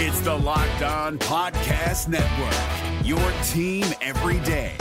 It's 0.00 0.20
the 0.20 0.32
Locked 0.32 0.82
On 0.82 1.18
Podcast 1.18 2.06
Network, 2.06 3.04
your 3.04 3.18
team 3.48 3.84
every 4.00 4.38
day. 4.46 4.76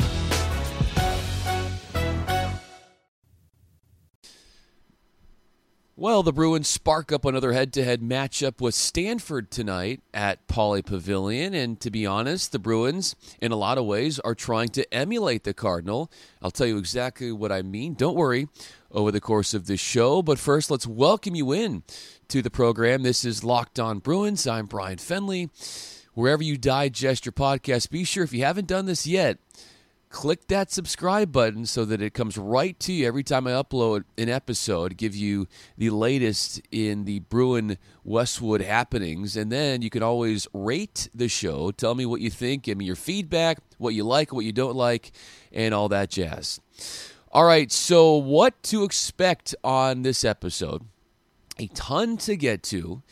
Well, 5.96 6.22
the 6.22 6.32
Bruins 6.32 6.68
spark 6.68 7.12
up 7.12 7.26
another 7.26 7.54
head 7.54 7.74
to 7.74 7.84
head 7.84 8.02
matchup 8.02 8.62
with 8.62 8.76
Stanford 8.76 9.50
tonight 9.50 10.02
at 10.14 10.48
Pauley 10.48 10.86
Pavilion. 10.86 11.56
And 11.56 11.80
to 11.80 11.90
be 11.90 12.06
honest, 12.06 12.52
the 12.52 12.60
Bruins, 12.60 13.16
in 13.42 13.52
a 13.52 13.56
lot 13.56 13.80
of 13.80 13.86
ways, 13.86 14.20
are 14.20 14.36
trying 14.36 14.70
to 14.70 14.94
emulate 14.94 15.46
the 15.46 15.56
Cardinal. 15.56 16.12
I'll 16.44 16.52
tell 16.52 16.68
you 16.68 16.78
exactly 16.78 17.32
what 17.32 17.52
I 17.52 17.64
mean. 17.64 17.96
Don't 17.96 18.16
worry 18.16 18.50
over 18.92 19.12
the 19.12 19.22
course 19.22 19.54
of 19.54 19.68
this 19.68 19.80
show. 19.80 20.22
But 20.22 20.40
first, 20.40 20.72
let's 20.72 20.88
welcome 20.88 21.36
you 21.36 21.52
in 21.52 21.84
to 22.30 22.42
the 22.42 22.50
program. 22.50 23.04
This 23.04 23.26
is 23.26 23.44
Locked 23.44 23.80
On 23.80 24.00
Bruins. 24.00 24.48
I'm 24.48 24.66
Bryan 24.66 24.98
Fenley. 24.98 25.50
Wherever 26.14 26.42
you 26.42 26.58
digest 26.58 27.26
your 27.26 27.34
podcast, 27.34 27.92
be 27.92 28.04
sure 28.04 28.24
if 28.24 28.34
you 28.34 28.44
haven't 28.44 28.68
done 28.68 28.86
this 28.88 29.06
yet, 29.06 29.38
click 30.10 30.48
that 30.48 30.72
subscribe 30.72 31.32
button 31.32 31.66
so 31.66 31.86
that 31.86 32.02
it 32.02 32.14
comes 32.14 32.38
right 32.38 32.80
to 32.80 32.92
you 32.92 33.06
every 33.06 33.24
time 33.24 33.46
I 33.46 33.52
upload 33.52 34.04
an 34.18 34.30
episode, 34.30 34.98
give 34.98 35.16
you 35.16 35.48
the 35.78 35.92
latest 35.92 36.62
in 36.72 37.06
the 37.06 37.20
Bruin 37.20 37.78
Westwood 38.04 38.62
happenings. 38.62 39.38
And 39.38 39.52
then 39.52 39.82
you 39.82 39.90
can 39.90 40.02
always 40.02 40.48
rate 40.54 41.10
the 41.14 41.28
show. 41.28 41.72
Tell 41.72 41.94
me 41.94 42.06
what 42.06 42.22
you 42.22 42.30
think, 42.30 42.64
give 42.64 42.78
me 42.78 42.86
your 42.86 42.96
feedback, 42.96 43.60
what 43.78 43.94
you 43.94 44.04
like, 44.04 44.34
what 44.34 44.46
you 44.46 44.54
don't 44.54 44.76
like, 44.76 45.12
and 45.52 45.74
all 45.74 45.90
that 45.90 46.10
jazz. 46.10 46.60
All 47.38 47.46
right, 47.46 47.72
so 47.72 48.16
what 48.16 48.64
to 48.64 48.84
expect 48.84 49.54
on 49.64 50.02
this 50.02 50.26
episode? 50.26 50.82
A 51.60 51.68
ton 51.68 52.18
to 52.18 52.36
get 52.36 52.64
to. 52.64 53.04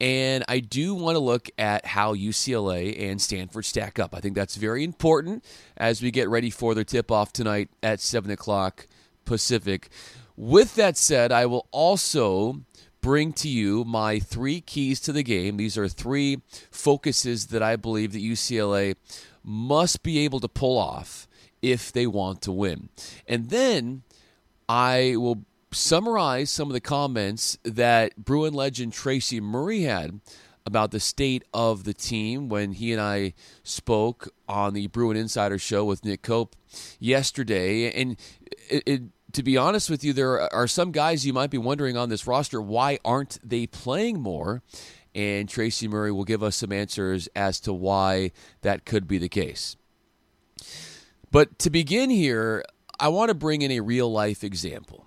And 0.00 0.46
I 0.48 0.60
do 0.60 0.94
want 0.94 1.16
to 1.16 1.18
look 1.18 1.50
at 1.58 1.84
how 1.84 2.14
UCLA 2.14 2.98
and 3.10 3.20
Stanford 3.20 3.66
stack 3.66 3.98
up. 3.98 4.14
I 4.14 4.20
think 4.20 4.34
that's 4.34 4.56
very 4.56 4.82
important 4.82 5.44
as 5.76 6.00
we 6.00 6.10
get 6.10 6.30
ready 6.30 6.48
for 6.48 6.74
their 6.74 6.84
tip 6.84 7.10
off 7.10 7.34
tonight 7.34 7.68
at 7.82 8.00
7 8.00 8.30
o'clock 8.30 8.88
Pacific. 9.26 9.90
With 10.38 10.74
that 10.76 10.96
said, 10.96 11.30
I 11.30 11.44
will 11.44 11.68
also 11.70 12.62
bring 13.02 13.34
to 13.34 13.48
you 13.50 13.84
my 13.84 14.20
three 14.20 14.62
keys 14.62 15.00
to 15.00 15.12
the 15.12 15.22
game. 15.22 15.58
These 15.58 15.76
are 15.76 15.86
three 15.86 16.40
focuses 16.70 17.48
that 17.48 17.62
I 17.62 17.76
believe 17.76 18.14
that 18.14 18.22
UCLA 18.22 18.96
must 19.44 20.02
be 20.02 20.20
able 20.20 20.40
to 20.40 20.48
pull 20.48 20.78
off 20.78 21.25
if 21.66 21.90
they 21.90 22.06
want 22.06 22.40
to 22.42 22.52
win. 22.52 22.88
And 23.26 23.50
then 23.50 24.02
I 24.68 25.16
will 25.16 25.44
summarize 25.72 26.48
some 26.50 26.68
of 26.68 26.74
the 26.74 26.80
comments 26.80 27.58
that 27.64 28.16
Bruin 28.16 28.54
legend 28.54 28.92
Tracy 28.92 29.40
Murray 29.40 29.82
had 29.82 30.20
about 30.64 30.90
the 30.92 31.00
state 31.00 31.44
of 31.52 31.84
the 31.84 31.94
team 31.94 32.48
when 32.48 32.72
he 32.72 32.92
and 32.92 33.00
I 33.00 33.34
spoke 33.62 34.28
on 34.48 34.74
the 34.74 34.86
Bruin 34.86 35.16
Insider 35.16 35.58
Show 35.58 35.84
with 35.84 36.04
Nick 36.04 36.22
Cope 36.22 36.56
yesterday. 36.98 37.92
And 37.92 38.16
it, 38.68 38.82
it, 38.86 39.02
to 39.32 39.42
be 39.42 39.56
honest 39.56 39.90
with 39.90 40.04
you, 40.04 40.12
there 40.12 40.52
are 40.52 40.68
some 40.68 40.92
guys 40.92 41.26
you 41.26 41.32
might 41.32 41.50
be 41.50 41.58
wondering 41.58 41.96
on 41.96 42.08
this 42.08 42.26
roster 42.26 42.60
why 42.60 42.98
aren't 43.04 43.38
they 43.42 43.66
playing 43.66 44.20
more? 44.20 44.62
And 45.14 45.48
Tracy 45.48 45.88
Murray 45.88 46.12
will 46.12 46.24
give 46.24 46.42
us 46.42 46.56
some 46.56 46.72
answers 46.72 47.28
as 47.34 47.58
to 47.60 47.72
why 47.72 48.32
that 48.62 48.84
could 48.84 49.08
be 49.08 49.18
the 49.18 49.28
case. 49.28 49.76
But 51.36 51.58
to 51.58 51.68
begin 51.68 52.08
here, 52.08 52.64
I 52.98 53.08
want 53.08 53.28
to 53.28 53.34
bring 53.34 53.60
in 53.60 53.70
a 53.70 53.80
real 53.80 54.10
life 54.10 54.42
example. 54.42 55.06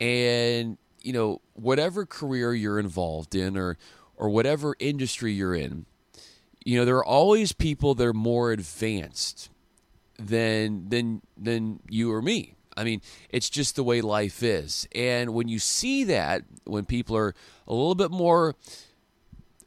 And, 0.00 0.78
you 1.02 1.12
know, 1.12 1.42
whatever 1.52 2.06
career 2.06 2.54
you're 2.54 2.78
involved 2.78 3.34
in 3.34 3.58
or 3.58 3.76
or 4.16 4.30
whatever 4.30 4.74
industry 4.78 5.34
you're 5.34 5.54
in, 5.54 5.84
you 6.64 6.78
know, 6.78 6.86
there 6.86 6.96
are 6.96 7.04
always 7.04 7.52
people 7.52 7.94
that 7.94 8.06
are 8.06 8.14
more 8.14 8.52
advanced 8.52 9.50
than 10.18 10.88
than 10.88 11.20
than 11.36 11.80
you 11.90 12.10
or 12.10 12.22
me. 12.22 12.54
I 12.74 12.82
mean, 12.82 13.02
it's 13.28 13.50
just 13.50 13.76
the 13.76 13.84
way 13.84 14.00
life 14.00 14.42
is. 14.42 14.88
And 14.94 15.34
when 15.34 15.46
you 15.46 15.58
see 15.58 16.04
that, 16.04 16.44
when 16.64 16.86
people 16.86 17.18
are 17.18 17.34
a 17.68 17.74
little 17.74 17.94
bit 17.94 18.10
more 18.10 18.54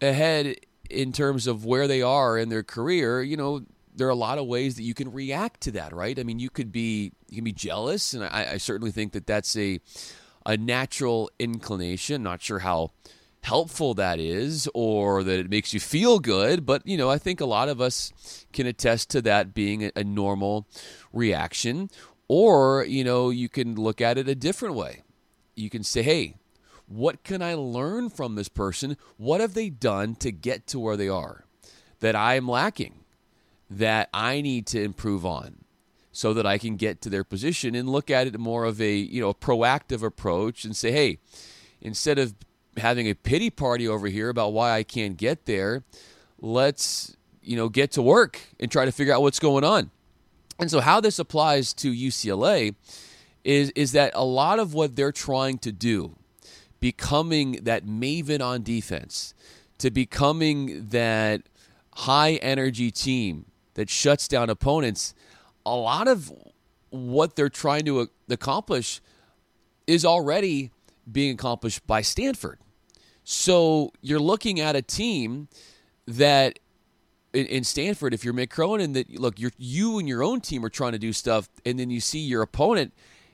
ahead 0.01 0.55
in 0.89 1.11
terms 1.11 1.45
of 1.45 1.65
where 1.65 1.87
they 1.87 2.01
are 2.01 2.35
in 2.35 2.49
their 2.49 2.63
career, 2.63 3.21
you 3.21 3.37
know, 3.37 3.61
there 3.99 4.07
are 4.07 4.11
a 4.11 4.15
lot 4.15 4.39
of 4.39 4.47
ways 4.47 4.75
that 4.75 4.83
you 4.83 4.93
can 4.93 5.11
react 5.11 5.61
to 5.61 5.71
that, 5.71 5.93
right? 5.93 6.17
I 6.17 6.23
mean, 6.23 6.39
you 6.39 6.49
could 6.49 6.71
be 6.71 7.11
you 7.29 7.35
can 7.35 7.43
be 7.43 7.53
jealous, 7.53 8.13
and 8.13 8.23
I, 8.23 8.53
I 8.53 8.57
certainly 8.57 8.91
think 8.91 9.13
that 9.13 9.27
that's 9.27 9.55
a 9.55 9.79
a 10.45 10.57
natural 10.57 11.29
inclination. 11.37 12.23
Not 12.23 12.41
sure 12.41 12.59
how 12.59 12.91
helpful 13.41 13.93
that 13.93 14.19
is 14.19 14.67
or 14.73 15.23
that 15.23 15.39
it 15.39 15.49
makes 15.49 15.73
you 15.73 15.79
feel 15.79 16.19
good, 16.19 16.65
but 16.65 16.85
you 16.87 16.97
know, 16.97 17.09
I 17.09 17.17
think 17.17 17.39
a 17.39 17.45
lot 17.45 17.69
of 17.69 17.79
us 17.79 18.45
can 18.51 18.65
attest 18.65 19.09
to 19.11 19.21
that 19.21 19.53
being 19.53 19.83
a, 19.83 19.91
a 19.95 20.03
normal 20.03 20.67
reaction. 21.13 21.89
Or, 22.27 22.85
you 22.85 23.03
know, 23.03 23.31
you 23.31 23.49
can 23.49 23.75
look 23.75 24.01
at 24.01 24.17
it 24.19 24.29
a 24.29 24.35
different 24.35 24.75
way. 24.75 25.01
You 25.55 25.69
can 25.69 25.83
say, 25.83 26.03
hey, 26.03 26.35
what 26.87 27.23
can 27.23 27.41
I 27.41 27.55
learn 27.55 28.09
from 28.11 28.35
this 28.35 28.49
person? 28.49 28.97
What 29.17 29.41
have 29.41 29.55
they 29.55 29.69
done 29.69 30.15
to 30.17 30.31
get 30.31 30.67
to 30.67 30.79
where 30.79 30.95
they 30.95 31.09
are 31.09 31.45
that 32.01 32.15
I'm 32.15 32.47
lacking, 32.47 32.99
that 33.69 34.09
I 34.13 34.41
need 34.41 34.67
to 34.67 34.81
improve 34.81 35.25
on? 35.25 35.59
so 36.11 36.33
that 36.33 36.45
I 36.45 36.57
can 36.57 36.75
get 36.75 37.01
to 37.01 37.09
their 37.09 37.23
position 37.23 37.75
and 37.75 37.87
look 37.87 38.09
at 38.09 38.27
it 38.27 38.37
more 38.37 38.65
of 38.65 38.81
a 38.81 38.93
you 38.93 39.21
know 39.21 39.29
a 39.29 39.33
proactive 39.33 40.03
approach 40.03 40.65
and 40.65 40.75
say, 40.75 40.91
hey, 40.91 41.19
instead 41.81 42.19
of 42.19 42.35
having 42.77 43.07
a 43.07 43.13
pity 43.13 43.49
party 43.49 43.87
over 43.87 44.07
here 44.07 44.29
about 44.29 44.53
why 44.53 44.71
I 44.71 44.83
can't 44.83 45.17
get 45.17 45.45
there, 45.45 45.83
let's 46.41 47.15
you 47.41 47.55
know 47.55 47.69
get 47.69 47.91
to 47.93 48.01
work 48.01 48.41
and 48.59 48.71
try 48.71 48.85
to 48.85 48.91
figure 48.91 49.13
out 49.13 49.21
what's 49.21 49.39
going 49.39 49.63
on. 49.63 49.91
And 50.59 50.69
so 50.69 50.81
how 50.81 50.99
this 50.99 51.19
applies 51.19 51.73
to 51.75 51.91
UCLA 51.91 52.75
is 53.43 53.71
is 53.71 53.93
that 53.93 54.11
a 54.13 54.25
lot 54.25 54.59
of 54.59 54.73
what 54.73 54.95
they're 54.95 55.11
trying 55.13 55.57
to 55.59 55.71
do, 55.71 56.17
becoming 56.79 57.59
that 57.63 57.85
maven 57.85 58.41
on 58.41 58.63
defense, 58.63 59.33
to 59.77 59.89
becoming 59.89 60.87
that 60.89 61.43
high 61.93 62.33
energy 62.35 62.91
team 62.91 63.45
that 63.79 63.89
shuts 63.89 64.27
down 64.27 64.49
opponents 64.49 65.13
a 65.65 65.73
lot 65.73 66.09
of 66.09 66.29
what 66.89 67.37
they're 67.37 67.47
trying 67.47 67.85
to 67.85 68.01
uh, 68.01 68.05
accomplish 68.29 68.99
is 69.87 70.03
already 70.03 70.69
being 71.09 71.33
accomplished 71.33 71.87
by 71.87 72.01
Stanford. 72.01 72.59
So 73.23 73.93
you're 74.01 74.19
looking 74.19 74.59
at 74.59 74.75
a 74.75 74.81
team 74.81 75.47
that 76.07 76.59
in, 77.31 77.63
Stanford, 77.63 78.13
if 78.13 78.25
you're 78.25 78.33
Mick 78.33 78.49
Cronin, 78.49 78.91
that 78.93 79.17
look, 79.17 79.39
you're, 79.39 79.53
you 79.57 79.97
and 79.97 80.09
your 80.09 80.23
own 80.23 80.41
team 80.41 80.65
are 80.65 80.69
trying 80.69 80.91
to 80.91 80.99
do 80.99 81.13
stuff, 81.13 81.47
and 81.65 81.79
then 81.79 81.89
you 81.89 82.01
see 82.01 82.19
your 82.19 82.41
opponent, 82.41 82.91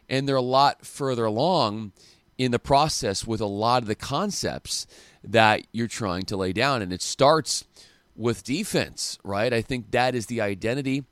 and 0.08 0.28
they're 0.28 0.36
a 0.36 0.42
lot 0.42 0.86
further 0.86 1.26
along 1.26 1.92
in 2.38 2.52
the 2.52 2.60
process 2.60 3.26
with 3.26 3.42
a 3.42 3.48
lot 3.48 3.82
of 3.82 3.88
the 3.88 3.96
concepts 3.96 4.86
that 5.24 5.66
you're 5.72 5.88
trying 5.88 6.24
to 6.26 6.38
lay 6.38 6.54
down. 6.54 6.84
And 6.84 6.94
it 6.94 7.02
starts 7.02 7.64
with 8.16 8.44
defense, 8.44 9.18
right? 9.24 9.52
I 9.54 9.62
think 9.62 9.92
that 9.92 10.16
is 10.16 10.28
the 10.28 10.42
identity 10.42 11.04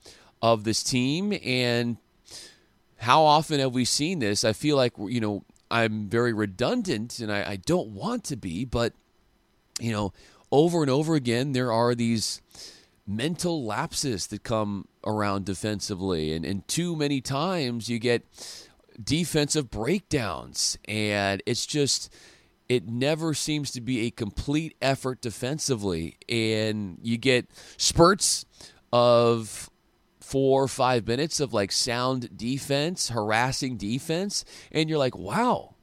of 0.41 0.63
this 0.63 0.83
team. 0.83 1.37
And 1.43 1.97
how 2.97 3.23
often 3.23 3.59
have 3.59 3.73
we 3.73 3.85
seen 3.85 4.19
this? 4.19 4.43
I 4.43 4.53
feel 4.53 4.77
like, 4.77 4.93
you 4.97 5.19
know, 5.19 5.43
I'm 5.69 6.07
very 6.07 6.33
redundant 6.33 7.19
and 7.19 7.31
I, 7.31 7.51
I 7.51 7.55
don't 7.57 7.89
want 7.89 8.23
to 8.25 8.35
be, 8.35 8.65
but, 8.65 8.93
you 9.79 9.91
know, 9.91 10.13
over 10.51 10.81
and 10.81 10.91
over 10.91 11.15
again, 11.15 11.51
there 11.53 11.71
are 11.71 11.95
these 11.95 12.41
mental 13.05 13.65
lapses 13.65 14.27
that 14.27 14.43
come 14.43 14.87
around 15.05 15.45
defensively. 15.45 16.33
And, 16.33 16.45
and 16.45 16.67
too 16.67 16.95
many 16.95 17.19
times 17.21 17.89
you 17.89 17.99
get 17.99 18.23
defensive 19.03 19.71
breakdowns. 19.71 20.77
And 20.85 21.41
it's 21.45 21.65
just, 21.65 22.13
it 22.69 22.87
never 22.87 23.33
seems 23.33 23.71
to 23.71 23.81
be 23.81 24.05
a 24.05 24.11
complete 24.11 24.75
effort 24.81 25.21
defensively. 25.21 26.17
And 26.29 26.97
you 27.01 27.17
get 27.17 27.47
spurts 27.77 28.45
of 28.91 29.69
four 30.19 30.63
or 30.63 30.67
five 30.67 31.05
minutes 31.07 31.39
of 31.39 31.53
like 31.53 31.71
sound 31.71 32.37
defense, 32.37 33.09
harassing 33.09 33.77
defense, 33.77 34.45
and 34.71 34.89
you're 34.89 34.97
like, 34.97 35.17
wow, 35.17 35.75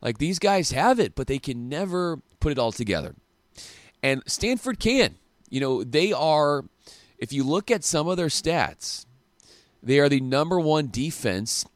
like 0.00 0.18
these 0.18 0.38
guys 0.38 0.70
have 0.70 0.98
it, 0.98 1.14
but 1.14 1.26
they 1.26 1.38
can 1.38 1.68
never 1.68 2.20
put 2.38 2.52
it 2.52 2.58
all 2.58 2.72
together. 2.72 3.14
And 4.02 4.22
Stanford 4.26 4.78
can. 4.78 5.16
You 5.50 5.60
know, 5.60 5.84
they 5.84 6.12
are, 6.12 6.64
if 7.18 7.32
you 7.32 7.44
look 7.44 7.70
at 7.70 7.84
some 7.84 8.06
of 8.08 8.16
their 8.16 8.28
stats, 8.28 9.04
they 9.82 9.98
are 9.98 10.08
the 10.08 10.20
number 10.20 10.60
one 10.60 10.88
defense 10.88 11.66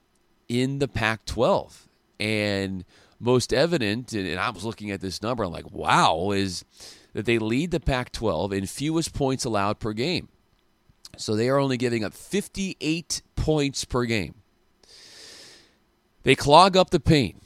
in 0.48 0.78
the 0.78 0.88
Pac 0.88 1.24
12. 1.26 1.88
And 2.20 2.84
most 3.24 3.52
evident, 3.52 4.12
and 4.12 4.38
I 4.38 4.50
was 4.50 4.64
looking 4.64 4.90
at 4.90 5.00
this 5.00 5.22
number, 5.22 5.44
I'm 5.44 5.52
like, 5.52 5.70
wow, 5.70 6.30
is 6.30 6.64
that 7.14 7.24
they 7.24 7.38
lead 7.38 7.70
the 7.70 7.80
Pac 7.80 8.12
12 8.12 8.52
in 8.52 8.66
fewest 8.66 9.14
points 9.14 9.44
allowed 9.44 9.80
per 9.80 9.92
game. 9.92 10.28
So 11.16 11.34
they 11.34 11.48
are 11.48 11.58
only 11.58 11.76
giving 11.76 12.04
up 12.04 12.12
58 12.12 13.22
points 13.36 13.84
per 13.84 14.04
game. 14.04 14.34
They 16.24 16.34
clog 16.34 16.76
up 16.76 16.90
the 16.90 17.00
paint. 17.00 17.40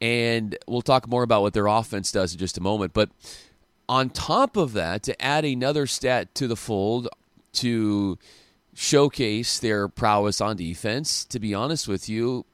And 0.00 0.56
we'll 0.66 0.82
talk 0.82 1.08
more 1.08 1.22
about 1.22 1.42
what 1.42 1.54
their 1.54 1.66
offense 1.66 2.12
does 2.12 2.32
in 2.32 2.38
just 2.38 2.58
a 2.58 2.62
moment. 2.62 2.92
But 2.92 3.10
on 3.88 4.10
top 4.10 4.56
of 4.56 4.74
that, 4.74 5.02
to 5.04 5.20
add 5.22 5.44
another 5.44 5.86
stat 5.86 6.34
to 6.34 6.46
the 6.46 6.56
fold 6.56 7.08
to 7.54 8.18
showcase 8.74 9.58
their 9.58 9.88
prowess 9.88 10.40
on 10.40 10.56
defense, 10.56 11.24
to 11.24 11.40
be 11.40 11.54
honest 11.54 11.88
with 11.88 12.08
you, 12.10 12.44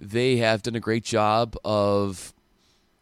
they 0.00 0.36
have 0.36 0.62
done 0.62 0.74
a 0.74 0.80
great 0.80 1.04
job 1.04 1.56
of 1.64 2.32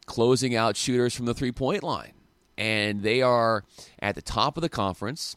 closing 0.07 0.55
out 0.55 0.77
shooters 0.77 1.15
from 1.15 1.27
the 1.27 1.35
three 1.35 1.53
point 1.53 1.83
line. 1.83 2.13
And 2.59 3.03
they 3.03 3.21
are 3.21 3.65
at 3.99 4.15
the 4.15 4.23
top 4.23 4.57
of 4.57 4.63
the 4.63 4.69
conference 4.69 5.37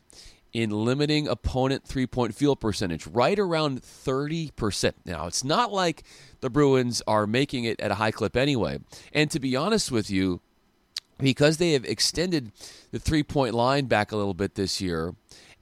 in 0.53 0.69
limiting 0.71 1.27
opponent 1.27 1.85
three 1.85 2.07
point 2.07 2.33
field 2.33 2.59
percentage, 2.59 3.05
right 3.07 3.37
around 3.37 3.81
30%. 3.81 4.93
Now, 5.05 5.27
it's 5.27 5.43
not 5.43 5.71
like 5.71 6.03
the 6.41 6.49
Bruins 6.49 7.01
are 7.07 7.27
making 7.27 7.65
it 7.65 7.79
at 7.81 7.91
a 7.91 7.95
high 7.95 8.11
clip 8.11 8.37
anyway. 8.37 8.79
And 9.13 9.29
to 9.31 9.39
be 9.39 9.55
honest 9.55 9.91
with 9.91 10.09
you, 10.09 10.41
because 11.17 11.57
they 11.57 11.73
have 11.73 11.85
extended 11.85 12.51
the 12.91 12.99
three 12.99 13.23
point 13.23 13.53
line 13.53 13.85
back 13.85 14.11
a 14.11 14.15
little 14.15 14.33
bit 14.33 14.55
this 14.55 14.79
year, 14.79 15.13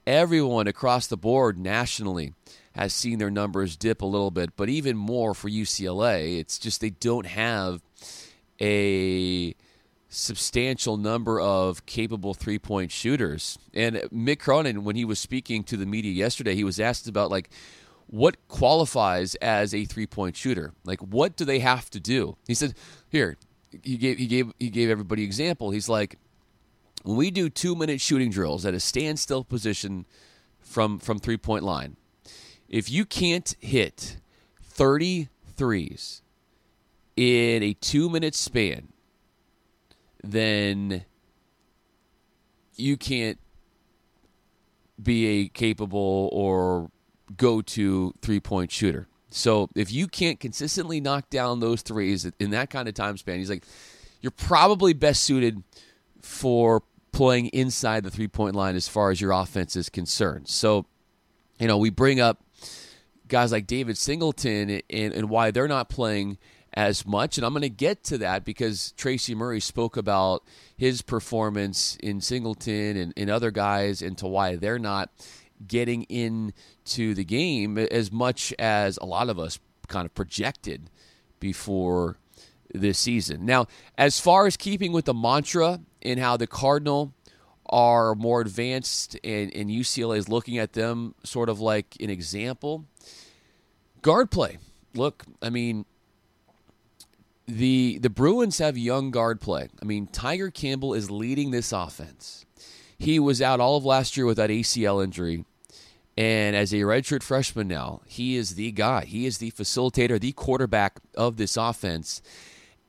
everyone 0.06 0.68
across 0.68 1.06
the 1.06 1.16
board 1.16 1.58
nationally 1.58 2.32
has 2.78 2.94
seen 2.94 3.18
their 3.18 3.30
numbers 3.30 3.76
dip 3.76 4.02
a 4.02 4.06
little 4.06 4.30
bit, 4.30 4.56
but 4.56 4.68
even 4.68 4.96
more 4.96 5.34
for 5.34 5.48
UCLA. 5.48 6.38
It's 6.38 6.58
just 6.58 6.80
they 6.80 6.90
don't 6.90 7.26
have 7.26 7.82
a 8.60 9.54
substantial 10.08 10.96
number 10.96 11.40
of 11.40 11.84
capable 11.86 12.34
three 12.34 12.58
point 12.58 12.92
shooters. 12.92 13.58
And 13.74 13.96
Mick 14.14 14.38
Cronin, 14.38 14.84
when 14.84 14.96
he 14.96 15.04
was 15.04 15.18
speaking 15.18 15.64
to 15.64 15.76
the 15.76 15.86
media 15.86 16.12
yesterday, 16.12 16.54
he 16.54 16.64
was 16.64 16.78
asked 16.78 17.08
about 17.08 17.30
like 17.30 17.50
what 18.06 18.36
qualifies 18.48 19.34
as 19.36 19.74
a 19.74 19.84
three 19.84 20.06
point 20.06 20.36
shooter. 20.36 20.72
Like 20.84 21.00
what 21.00 21.36
do 21.36 21.44
they 21.44 21.58
have 21.58 21.90
to 21.90 22.00
do? 22.00 22.36
He 22.46 22.54
said, 22.54 22.74
"Here." 23.08 23.36
He 23.82 23.98
gave 23.98 24.16
he 24.16 24.26
gave 24.26 24.52
he 24.58 24.70
gave 24.70 24.88
everybody 24.88 25.24
example. 25.24 25.72
He's 25.72 25.90
like, 25.90 26.18
when 27.02 27.16
we 27.16 27.30
do 27.30 27.50
two 27.50 27.74
minute 27.74 28.00
shooting 28.00 28.30
drills 28.30 28.64
at 28.64 28.72
a 28.72 28.80
standstill 28.80 29.44
position 29.44 30.06
from 30.58 30.98
from 30.98 31.18
three 31.18 31.36
point 31.36 31.64
line, 31.64 31.97
if 32.68 32.90
you 32.90 33.04
can't 33.04 33.54
hit 33.60 34.18
30 34.62 35.28
threes 35.56 36.22
in 37.16 37.62
a 37.62 37.74
two 37.74 38.08
minute 38.08 38.34
span, 38.34 38.88
then 40.22 41.04
you 42.76 42.96
can't 42.96 43.38
be 45.02 45.26
a 45.26 45.48
capable 45.48 46.28
or 46.32 46.90
go 47.36 47.60
to 47.60 48.14
three 48.22 48.40
point 48.40 48.70
shooter. 48.70 49.08
So 49.30 49.68
if 49.74 49.92
you 49.92 50.06
can't 50.06 50.40
consistently 50.40 51.00
knock 51.00 51.28
down 51.28 51.60
those 51.60 51.82
threes 51.82 52.30
in 52.38 52.50
that 52.50 52.70
kind 52.70 52.88
of 52.88 52.94
time 52.94 53.16
span, 53.16 53.38
he's 53.38 53.50
like, 53.50 53.64
you're 54.20 54.30
probably 54.30 54.94
best 54.94 55.22
suited 55.22 55.62
for 56.22 56.82
playing 57.12 57.46
inside 57.48 58.04
the 58.04 58.10
three 58.10 58.28
point 58.28 58.54
line 58.54 58.76
as 58.76 58.88
far 58.88 59.10
as 59.10 59.20
your 59.20 59.32
offense 59.32 59.76
is 59.76 59.88
concerned. 59.88 60.48
So, 60.48 60.86
you 61.58 61.66
know, 61.66 61.78
we 61.78 61.90
bring 61.90 62.20
up 62.20 62.42
guys 63.28 63.52
like 63.52 63.66
David 63.66 63.98
Singleton 63.98 64.80
and, 64.90 65.12
and 65.12 65.30
why 65.30 65.50
they're 65.50 65.68
not 65.68 65.88
playing 65.88 66.38
as 66.74 67.06
much. 67.06 67.38
And 67.38 67.46
I'm 67.46 67.52
going 67.52 67.62
to 67.62 67.68
get 67.68 68.04
to 68.04 68.18
that 68.18 68.44
because 68.44 68.92
Tracy 68.92 69.34
Murray 69.34 69.60
spoke 69.60 69.96
about 69.96 70.44
his 70.76 71.02
performance 71.02 71.96
in 72.02 72.20
Singleton 72.20 72.96
and, 72.96 73.12
and 73.16 73.30
other 73.30 73.50
guys 73.50 74.02
and 74.02 74.16
to 74.18 74.26
why 74.26 74.56
they're 74.56 74.78
not 74.78 75.10
getting 75.66 76.04
into 76.04 77.14
the 77.14 77.24
game 77.24 77.78
as 77.78 78.12
much 78.12 78.54
as 78.58 78.98
a 78.98 79.06
lot 79.06 79.28
of 79.28 79.38
us 79.38 79.58
kind 79.88 80.06
of 80.06 80.14
projected 80.14 80.90
before 81.40 82.18
this 82.72 82.98
season. 82.98 83.46
Now, 83.46 83.66
as 83.96 84.20
far 84.20 84.46
as 84.46 84.56
keeping 84.56 84.92
with 84.92 85.06
the 85.06 85.14
mantra 85.14 85.80
and 86.02 86.20
how 86.20 86.36
the 86.36 86.46
Cardinal 86.46 87.14
are 87.68 88.14
more 88.14 88.40
advanced 88.40 89.18
and, 89.22 89.54
and 89.54 89.70
UCLA 89.70 90.18
is 90.18 90.28
looking 90.28 90.58
at 90.58 90.72
them 90.72 91.14
sort 91.24 91.48
of 91.48 91.60
like 91.60 91.96
an 92.00 92.10
example, 92.10 92.84
guard 94.02 94.30
play. 94.30 94.58
Look, 94.94 95.24
I 95.42 95.50
mean, 95.50 95.84
the 97.46 97.98
the 97.98 98.10
Bruins 98.10 98.58
have 98.58 98.76
young 98.76 99.10
guard 99.10 99.40
play. 99.40 99.68
I 99.80 99.84
mean, 99.84 100.06
Tiger 100.06 100.50
Campbell 100.50 100.94
is 100.94 101.10
leading 101.10 101.50
this 101.50 101.72
offense. 101.72 102.44
He 102.98 103.18
was 103.18 103.40
out 103.40 103.60
all 103.60 103.76
of 103.76 103.84
last 103.84 104.16
year 104.16 104.26
with 104.26 104.36
that 104.36 104.50
ACL 104.50 105.02
injury. 105.02 105.44
And 106.16 106.56
as 106.56 106.72
a 106.72 106.78
redshirt 106.78 107.22
freshman 107.22 107.68
now, 107.68 108.00
he 108.04 108.34
is 108.34 108.56
the 108.56 108.72
guy. 108.72 109.04
He 109.04 109.24
is 109.24 109.38
the 109.38 109.52
facilitator, 109.52 110.20
the 110.20 110.32
quarterback 110.32 110.98
of 111.16 111.36
this 111.36 111.56
offense. 111.56 112.20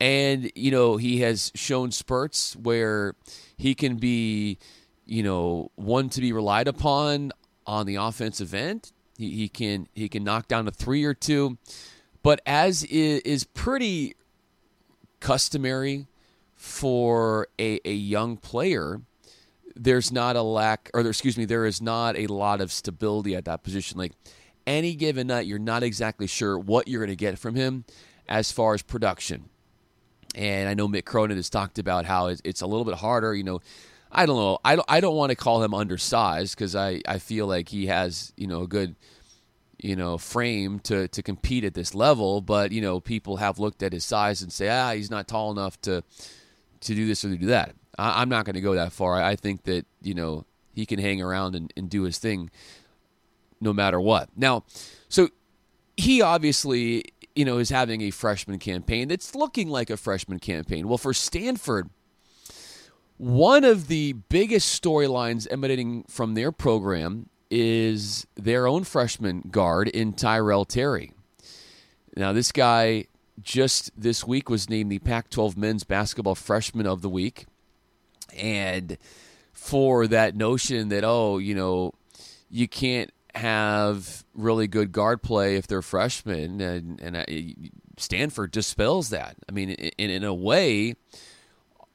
And, 0.02 0.52
you 0.56 0.72
know, 0.72 0.98
he 0.98 1.20
has 1.20 1.52
shown 1.54 1.92
spurts 1.92 2.56
where 2.56 3.14
he 3.60 3.76
can 3.76 3.98
be, 3.98 4.58
you 5.06 5.22
know, 5.22 5.70
one 5.76 6.10
to 6.10 6.22
be 6.22 6.32
relied 6.32 6.68
upon 6.68 7.32
on 7.68 7.86
the 7.86 7.96
offensive 7.96 8.54
end. 8.54 8.92
He, 9.18 9.32
he 9.32 9.50
can 9.50 9.88
he 9.94 10.08
can 10.08 10.24
knock 10.24 10.48
down 10.48 10.68
a 10.68 10.72
three 10.72 11.04
or 11.04 11.14
two. 11.14 11.58
But 12.24 12.42
as 12.46 12.84
is, 12.86 13.44
pretty 13.44 14.16
customary 15.20 16.08
for 16.56 17.48
a, 17.60 17.80
a 17.86 17.94
young 17.94 18.38
player, 18.38 19.02
there's 19.76 20.12
not 20.12 20.36
a 20.36 20.42
lack, 20.42 20.90
or 20.94 21.04
there, 21.04 21.12
excuse 21.12 21.38
me, 21.38 21.46
there 21.46 21.66
is 21.66 21.82
not 21.82 22.18
a 22.18 22.28
lot 22.28 22.62
of 22.62 22.72
stability 22.72 23.36
at 23.36 23.46
that 23.46 23.64
position. 23.64 23.98
Like 23.98 24.14
any 24.66 24.96
given 24.96 25.28
night, 25.28 25.48
you're 25.48 25.60
not 25.60 25.84
exactly 25.84 26.28
sure 26.28 26.58
what 26.58 26.88
you're 26.88 27.00
going 27.00 27.10
to 27.10 27.16
get 27.16 27.40
from 27.40 27.56
him 27.56 27.86
as 28.28 28.52
far 28.52 28.74
as 28.74 28.82
production. 28.82 29.49
And 30.36 30.70
I 30.70 30.74
know 30.74 30.88
Mick 30.88 31.06
Cronin 31.06 31.38
has 31.38 31.50
talked 31.50 31.80
about 31.80 32.06
how 32.06 32.28
it's 32.28 32.62
a 32.62 32.68
little 32.68 32.86
bit 32.86 32.96
harder. 32.96 33.34
You 33.34 33.44
know, 33.44 33.62
I 34.12 34.26
don't 34.26 34.38
know. 34.38 34.60
I 34.64 34.76
don't, 34.76 34.86
I 34.88 35.00
don't 35.00 35.16
want 35.16 35.32
to 35.32 35.36
call 35.36 35.64
him 35.64 35.74
undersized 35.74 36.56
because 36.56 36.76
I, 36.76 37.02
I 37.08 37.20
feel 37.20 37.48
like 37.48 37.70
he 37.70 37.88
has, 37.88 38.34
you 38.38 38.48
know, 38.48 38.62
a 38.62 38.68
good, 38.68 38.96
you 39.80 39.96
know, 39.96 40.18
frame 40.18 40.80
to, 40.82 41.08
to 41.10 41.24
compete 41.24 41.64
at 41.64 41.74
this 41.74 41.96
level. 41.96 42.42
But, 42.42 42.72
you 42.72 42.82
know, 42.82 43.00
people 43.00 43.38
have 43.38 43.60
looked 43.60 43.84
at 43.84 43.94
his 43.94 44.06
size 44.06 44.42
and 44.42 44.52
say, 44.52 44.70
ah, 44.70 44.94
he's 44.94 45.12
not 45.12 45.28
tall 45.28 45.52
enough 45.52 45.80
to, 45.82 46.04
to 46.82 46.96
do 46.96 47.08
this 47.08 47.24
or 47.24 47.30
to 47.30 47.38
do 47.38 47.48
that. 47.48 47.76
I, 47.98 48.22
am 48.22 48.30
not 48.30 48.46
going 48.46 48.56
to 48.56 48.62
go 48.62 48.76
that 48.76 48.94
far. 48.94 49.16
I, 49.16 49.32
I, 49.32 49.36
think 49.36 49.64
that, 49.64 49.86
you 50.02 50.14
know, 50.14 50.46
he 50.74 50.86
can 50.86 51.00
hang 51.00 51.22
around 51.22 51.56
and, 51.56 51.74
and 51.76 51.90
do 51.90 52.04
his 52.04 52.18
thing 52.18 52.50
no 53.62 53.74
matter 53.74 54.00
what. 54.00 54.30
Now, 54.36 54.64
so 55.10 55.30
he 55.98 56.22
obviously 56.22 57.04
you 57.40 57.46
know, 57.46 57.58
is 57.58 57.70
having 57.70 58.02
a 58.02 58.12
freshman 58.12 58.60
campaign 58.60 59.08
that's 59.08 59.34
looking 59.34 59.70
like 59.70 59.90
a 59.90 59.96
freshman 59.96 60.40
campaign. 60.40 60.90
Well, 60.90 60.98
for 60.98 61.14
Stanford, 61.14 61.90
one 63.16 63.64
of 63.64 63.88
the 63.88 64.12
biggest 64.28 64.84
storylines 64.84 65.48
emanating 65.50 66.04
from 66.10 66.34
their 66.34 66.52
program 66.52 67.30
is 67.50 68.28
their 68.36 68.68
own 68.68 68.84
freshman 68.84 69.48
guard 69.52 69.88
in 69.88 70.12
Tyrell 70.12 70.66
Terry. 70.66 71.14
Now, 72.18 72.34
this 72.34 72.52
guy 72.52 73.06
just 73.42 73.90
this 73.96 74.28
week 74.28 74.50
was 74.50 74.70
named 74.70 74.92
the 74.92 75.00
Pac 75.00 75.30
12 75.30 75.56
Men's 75.56 75.86
Basketball 75.86 76.36
Freshman 76.36 76.86
of 76.86 77.02
the 77.02 77.10
Week. 77.10 77.46
And 78.36 78.98
for 79.54 80.08
that 80.08 80.36
notion 80.36 80.90
that, 80.90 81.06
oh, 81.06 81.38
you 81.38 81.56
know, 81.56 81.94
you 82.50 82.68
can't 82.68 83.14
have 83.36 84.24
really 84.34 84.68
good 84.68 84.92
guard 84.92 85.22
play 85.22 85.56
if 85.56 85.68
they're 85.68 85.82
freshmen, 85.82 86.62
and, 86.62 87.00
and 87.02 87.16
uh, 87.16 87.26
Stanford 87.98 88.52
dispels 88.52 89.10
that. 89.10 89.36
I 89.48 89.52
mean, 89.52 89.70
in, 89.72 90.10
in 90.10 90.24
a 90.24 90.34
way, 90.34 90.96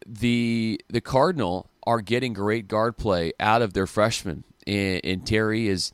the 0.06 0.80
the 0.88 1.00
Cardinal 1.00 1.68
are 1.86 2.00
getting 2.00 2.32
great 2.32 2.68
guard 2.68 2.96
play 2.96 3.32
out 3.40 3.62
of 3.62 3.72
their 3.72 3.86
freshmen, 3.86 4.44
and, 4.66 5.00
and 5.04 5.26
Terry 5.26 5.68
is 5.68 5.92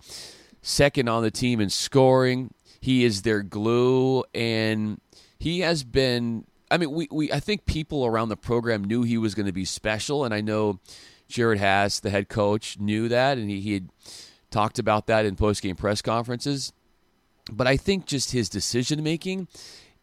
second 0.63 1.09
on 1.09 1.23
the 1.23 1.31
team 1.31 1.61
in 1.61 1.71
scoring. 1.71 2.53
He 2.81 3.05
is 3.05 3.23
their 3.23 3.43
glue, 3.43 4.25
and 4.35 5.01
he 5.39 5.61
has 5.61 5.85
been. 5.85 6.45
I 6.73 6.79
mean, 6.79 6.93
we, 6.93 7.09
we 7.11 7.33
I 7.33 7.41
think 7.41 7.67
people 7.67 8.07
around 8.07 8.29
the 8.29 8.37
program 8.37 8.85
knew 8.85 9.03
he 9.03 9.19
was 9.19 9.35
going 9.35 9.47
to 9.47 9.53
be 9.53 9.65
special, 9.65 10.25
and 10.25 10.33
I 10.33 10.41
know 10.41 10.81
Jerod 11.29 11.59
Haase, 11.59 12.01
the 12.01 12.11
head 12.11 12.29
coach, 12.29 12.79
knew 12.79 13.09
that, 13.09 13.39
and 13.39 13.49
he, 13.51 13.61
he 13.61 13.75
had 13.75 13.89
talked 14.51 14.79
about 14.79 15.07
that 15.07 15.25
in 15.25 15.37
post 15.37 15.63
game 15.63 15.77
press 15.77 16.03
conferences. 16.03 16.73
But 17.51 17.67
I 17.67 17.77
think 17.77 18.07
just 18.07 18.33
his 18.33 18.49
decision 18.49 19.03
making 19.03 19.49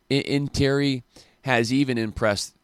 in, 0.10 0.22
in, 0.22 0.48
Terry 0.48 1.04
has 1.44 1.72
even 1.72 1.98
impressed 1.98 2.56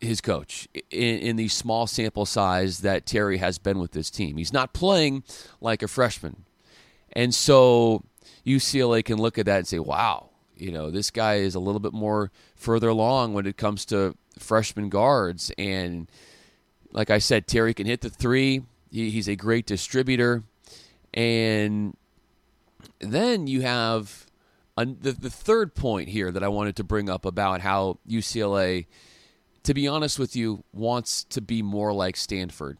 his 0.00 0.20
coach 0.20 0.68
in, 0.90 1.18
in 1.18 1.36
the 1.36 1.48
small 1.48 1.86
sample 1.86 2.26
size 2.26 2.78
that 2.80 3.06
Terry 3.06 3.38
has 3.38 3.58
been 3.58 3.78
with 3.78 3.92
this 3.92 4.10
team. 4.10 4.36
He's 4.36 4.52
not 4.52 4.72
playing 4.72 5.24
like 5.60 5.82
a 5.82 5.88
freshman. 5.88 6.44
And 7.12 7.34
so 7.34 8.04
UCLA 8.46 9.04
can 9.04 9.18
look 9.18 9.38
at 9.38 9.46
that 9.46 9.58
and 9.58 9.66
say, 9.66 9.78
wow, 9.78 10.30
you 10.56 10.70
know, 10.70 10.90
this 10.90 11.10
guy 11.10 11.36
is 11.36 11.54
a 11.54 11.60
little 11.60 11.80
bit 11.80 11.92
more 11.92 12.30
further 12.54 12.88
along 12.88 13.34
when 13.34 13.46
it 13.46 13.56
comes 13.56 13.84
to 13.86 14.14
freshman 14.38 14.88
guards. 14.88 15.50
And 15.58 16.10
like 16.92 17.10
I 17.10 17.18
said, 17.18 17.46
Terry 17.46 17.74
can 17.74 17.86
hit 17.86 18.00
the 18.00 18.10
three. 18.10 18.62
He, 18.90 19.10
he's 19.10 19.28
a 19.28 19.36
great 19.36 19.66
distributor. 19.66 20.44
And 21.12 21.96
then 23.00 23.46
you 23.46 23.62
have 23.62 24.26
a, 24.76 24.86
the, 24.86 25.12
the 25.12 25.30
third 25.30 25.74
point 25.74 26.08
here 26.08 26.30
that 26.30 26.42
I 26.42 26.48
wanted 26.48 26.76
to 26.76 26.84
bring 26.84 27.10
up 27.10 27.24
about 27.24 27.60
how 27.60 27.98
UCLA 28.08 28.86
to 29.64 29.74
be 29.74 29.86
honest 29.86 30.18
with 30.18 30.34
you, 30.34 30.64
wants 30.72 31.24
to 31.24 31.40
be 31.40 31.62
more 31.62 31.92
like 31.92 32.16
Stanford. 32.16 32.78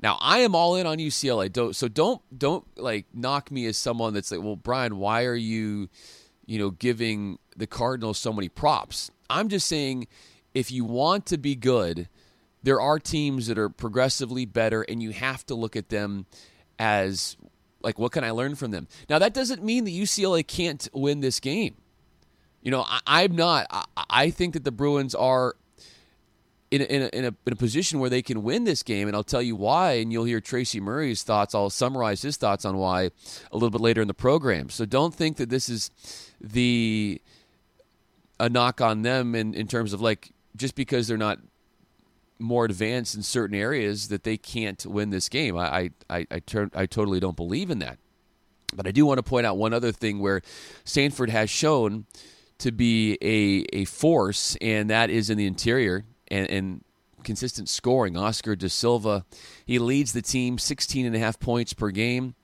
Now 0.00 0.16
I 0.20 0.38
am 0.38 0.54
all 0.54 0.76
in 0.76 0.86
on 0.86 0.98
UCLA. 0.98 1.52
Don't 1.52 1.74
so 1.74 1.88
don't 1.88 2.22
don't 2.36 2.64
like 2.76 3.06
knock 3.12 3.50
me 3.50 3.66
as 3.66 3.76
someone 3.76 4.14
that's 4.14 4.30
like, 4.30 4.42
well, 4.42 4.56
Bryan, 4.56 4.98
why 4.98 5.24
are 5.24 5.34
you, 5.34 5.88
you 6.46 6.58
know, 6.58 6.70
giving 6.70 7.38
the 7.56 7.66
Cardinals 7.66 8.18
so 8.18 8.32
many 8.32 8.48
props? 8.48 9.10
I'm 9.28 9.48
just 9.48 9.66
saying, 9.66 10.06
if 10.54 10.70
you 10.70 10.84
want 10.84 11.26
to 11.26 11.38
be 11.38 11.56
good, 11.56 12.08
there 12.62 12.80
are 12.80 12.98
teams 12.98 13.46
that 13.46 13.58
are 13.58 13.68
progressively 13.68 14.46
better, 14.46 14.82
and 14.82 15.02
you 15.02 15.10
have 15.10 15.44
to 15.46 15.54
look 15.54 15.76
at 15.76 15.88
them 15.88 16.26
as 16.78 17.36
like, 17.80 17.98
what 17.98 18.12
can 18.12 18.24
I 18.24 18.30
learn 18.30 18.54
from 18.54 18.70
them? 18.70 18.88
Now 19.08 19.18
that 19.18 19.34
doesn't 19.34 19.62
mean 19.62 19.84
that 19.84 19.92
UCLA 19.92 20.46
can't 20.46 20.88
win 20.92 21.20
this 21.20 21.40
game. 21.40 21.76
You 22.62 22.72
know, 22.72 22.84
I, 23.06 23.22
am 23.22 23.36
not. 23.36 23.66
I, 23.70 23.84
I 24.10 24.30
think 24.30 24.54
that 24.54 24.64
the 24.64 24.72
Bruins 24.72 25.14
are 25.14 25.54
in 26.70 26.82
a, 26.82 26.84
in, 26.84 27.02
a, 27.02 27.06
in, 27.06 27.24
a, 27.24 27.34
in 27.46 27.52
a 27.52 27.56
position 27.56 28.00
where 28.00 28.10
they 28.10 28.20
can 28.20 28.42
win 28.42 28.64
this 28.64 28.82
game, 28.82 29.06
and 29.08 29.16
I'll 29.16 29.24
tell 29.24 29.40
you 29.40 29.56
why. 29.56 29.92
And 29.92 30.12
you'll 30.12 30.24
hear 30.24 30.40
Tracy 30.40 30.80
Murray's 30.80 31.22
thoughts. 31.22 31.54
I'll 31.54 31.70
summarize 31.70 32.20
his 32.22 32.36
thoughts 32.36 32.64
on 32.64 32.76
why 32.76 33.02
a 33.04 33.10
little 33.52 33.70
bit 33.70 33.80
later 33.80 34.02
in 34.02 34.08
the 34.08 34.14
program. 34.14 34.70
So 34.70 34.84
don't 34.84 35.14
think 35.14 35.36
that 35.36 35.50
this 35.50 35.68
is 35.68 35.90
the 36.40 37.20
a 38.40 38.48
knock 38.48 38.80
on 38.80 39.02
them 39.02 39.34
in, 39.34 39.54
in 39.54 39.66
terms 39.66 39.92
of 39.92 40.00
like 40.00 40.30
just 40.56 40.74
because 40.74 41.08
they're 41.08 41.16
not 41.16 41.38
more 42.38 42.64
advanced 42.64 43.14
in 43.14 43.22
certain 43.22 43.56
areas 43.56 44.08
that 44.08 44.24
they 44.24 44.36
can't 44.36 44.84
win 44.86 45.10
this 45.10 45.28
game. 45.28 45.56
I 45.56 45.90
I 46.08 46.26
I, 46.30 46.38
turn, 46.40 46.70
I 46.74 46.86
totally 46.86 47.20
don't 47.20 47.36
believe 47.36 47.70
in 47.70 47.78
that. 47.80 47.98
But 48.74 48.86
I 48.86 48.90
do 48.90 49.06
want 49.06 49.18
to 49.18 49.22
point 49.22 49.46
out 49.46 49.56
one 49.56 49.72
other 49.72 49.92
thing 49.92 50.18
where 50.18 50.42
Stanford 50.84 51.30
has 51.30 51.48
shown 51.48 52.06
to 52.58 52.72
be 52.72 53.16
a 53.22 53.64
a 53.76 53.84
force, 53.86 54.56
and 54.60 54.90
that 54.90 55.10
is 55.10 55.30
in 55.30 55.38
the 55.38 55.46
interior 55.46 56.04
and, 56.28 56.50
and 56.50 56.84
consistent 57.24 57.68
scoring. 57.68 58.16
Oscar 58.16 58.56
da 58.56 58.68
Silva, 58.68 59.24
he 59.64 59.78
leads 59.78 60.12
the 60.12 60.22
team 60.22 60.58
16 60.58 61.06
and 61.06 61.14
a 61.14 61.18
half 61.18 61.38
points 61.40 61.72
per 61.72 61.90
game. 61.90 62.34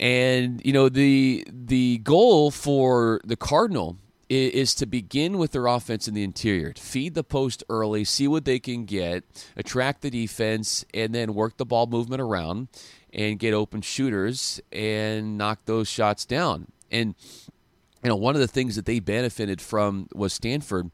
And 0.00 0.64
you 0.64 0.72
know 0.72 0.88
the 0.88 1.44
the 1.50 1.98
goal 1.98 2.50
for 2.50 3.20
the 3.24 3.36
Cardinal 3.36 3.96
is, 4.28 4.74
to 4.74 4.86
begin 4.86 5.38
with 5.38 5.52
their 5.52 5.66
offense 5.66 6.06
in 6.06 6.14
the 6.14 6.22
interior, 6.22 6.74
feed 6.76 7.14
the 7.14 7.24
post 7.24 7.64
early, 7.68 8.04
see 8.04 8.28
what 8.28 8.44
they 8.44 8.58
can 8.58 8.84
get, 8.84 9.24
attract 9.56 10.02
the 10.02 10.10
defense, 10.10 10.84
and 10.92 11.14
then 11.14 11.34
work 11.34 11.56
the 11.56 11.64
ball 11.64 11.86
movement 11.86 12.20
around 12.20 12.68
and 13.12 13.38
get 13.38 13.54
open 13.54 13.80
shooters 13.80 14.60
and 14.70 15.38
knock 15.38 15.60
those 15.64 15.88
shots 15.88 16.26
down. 16.26 16.66
And 16.90 17.14
you 18.02 18.08
know 18.08 18.16
one 18.16 18.34
of 18.34 18.40
the 18.40 18.48
things 18.48 18.76
that 18.76 18.86
they 18.86 19.00
benefited 19.00 19.60
from 19.60 20.08
was 20.14 20.32
Stanford 20.32 20.90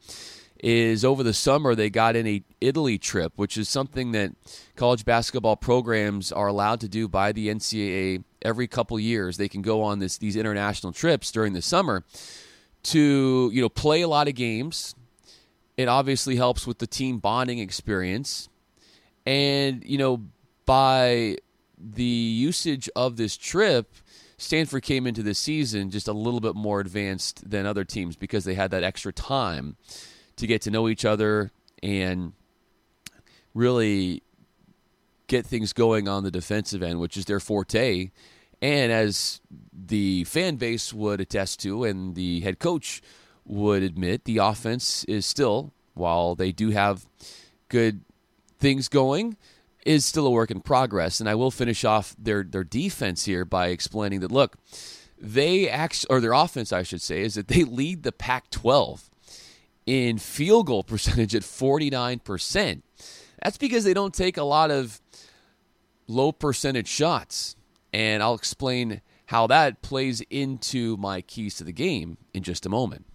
is 0.61 1.05
over 1.05 1.23
the 1.23 1.35
summer 1.35 1.75
they 1.75 1.91
got 1.91 2.17
in 2.17 2.27
a 2.27 2.43
Italy 2.61 2.97
trip, 2.97 3.33
which 3.37 3.59
is 3.59 3.69
something 3.69 4.13
that 4.13 4.33
college 4.77 5.05
basketball 5.05 5.57
programs 5.57 6.33
are 6.33 6.47
allowed 6.47 6.81
to 6.81 6.89
do 6.89 7.07
by 7.07 7.33
the 7.33 7.49
NCAA 7.49 8.25
every 8.41 8.67
couple 8.67 8.99
years. 8.99 9.37
They 9.37 9.49
can 9.49 9.61
go 9.61 9.83
on 9.83 9.99
this 9.99 10.17
these 10.17 10.37
international 10.37 10.93
trips 10.93 11.31
during 11.31 11.53
the 11.53 11.63
summer 11.63 12.05
to 12.85 13.51
you 13.53 13.61
know 13.61 13.69
play 13.69 14.03
a 14.03 14.09
lot 14.09 14.29
of 14.29 14.35
games. 14.35 14.95
It 15.77 15.89
obviously 15.89 16.37
helps 16.37 16.67
with 16.67 16.79
the 16.79 16.87
team 16.87 17.19
bonding 17.19 17.59
experience, 17.59 18.49
and 19.27 19.83
you 19.85 19.99
know 19.99 20.23
by 20.67 21.37
the 21.79 22.03
usage 22.05 22.89
of 22.95 23.17
this 23.17 23.37
trip. 23.37 23.95
Stanford 24.37 24.83
came 24.83 25.07
into 25.07 25.23
this 25.23 25.39
season 25.39 25.91
just 25.91 26.09
a 26.09 26.13
little 26.13 26.41
bit 26.41 26.57
more 26.57 26.81
advanced 26.81 27.49
than 27.49 27.67
other 27.67 27.85
teams 27.85 28.17
because 28.17 28.45
they 28.45 28.55
had 28.55 28.73
that 28.73 28.83
extra 28.83 29.13
time 29.13 29.77
to 30.37 30.47
get 30.47 30.61
to 30.63 30.71
know 30.71 30.89
each 30.89 31.05
other 31.05 31.53
and 31.83 32.33
really 33.55 34.23
get 35.29 35.47
things 35.47 35.73
going 35.73 36.09
on 36.09 36.25
the 36.25 36.31
defensive 36.31 36.83
end, 36.83 37.01
which 37.01 37.17
is 37.17 37.25
their 37.27 37.41
forte. 37.41 38.11
And 38.65 38.91
as 38.91 39.43
the 39.75 40.25
fan 40.25 40.57
base 40.57 40.91
would 40.95 41.21
attest 41.21 41.61
to, 41.61 41.85
and 41.85 42.15
the 42.15 42.41
head 42.41 42.59
coach 42.59 43.03
would 43.45 43.83
admit, 43.83 44.25
the 44.25 44.39
offense 44.39 45.05
is 45.05 45.27
still, 45.27 45.75
while 45.93 46.35
they 46.35 46.51
do 46.51 46.71
have 46.71 47.05
good 47.69 48.07
things 48.59 48.89
going, 48.89 49.37
is 49.85 50.07
still 50.07 50.27
a 50.27 50.31
work 50.31 50.51
in 50.51 50.63
progress. 50.63 51.21
And 51.21 51.29
I 51.29 51.35
will 51.35 51.51
finish 51.51 51.85
off 51.85 52.17
their 52.19 52.43
their 52.43 52.65
defense 52.65 53.27
here 53.27 53.45
by 53.45 53.67
explaining 53.67 54.21
that 54.21 54.33
look, 54.33 54.57
they 55.19 55.69
act 55.69 56.07
or 56.09 56.23
their 56.23 56.33
offense, 56.33 56.73
I 56.73 56.85
should 56.85 57.03
say, 57.03 57.21
is 57.21 57.35
that 57.35 57.49
they 57.49 57.65
lead 57.65 58.03
the 58.03 58.13
Pac-12 58.13 59.11
in 59.85 60.17
field 60.17 60.69
goal 60.69 60.85
percentage 60.85 61.35
at 61.35 61.43
49%. 61.43 62.81
That's 63.43 63.59
because 63.59 63.85
they 63.85 63.93
don't 63.93 64.15
take 64.15 64.39
a 64.39 64.43
lot 64.43 64.71
of 64.71 65.03
low 66.07 66.33
percentage 66.33 66.89
shots. 66.89 67.57
And 67.95 68.25
I'll 68.25 68.35
explain 68.35 69.03
how 69.27 69.47
that 69.47 69.81
plays 69.81 70.21
into 70.23 70.97
my 70.97 71.21
keys 71.21 71.55
to 71.57 71.65
the 71.65 71.73
game 71.73 72.19
in 72.35 72.43
just 72.43 72.67
a 72.67 72.69
moment. 72.69 73.07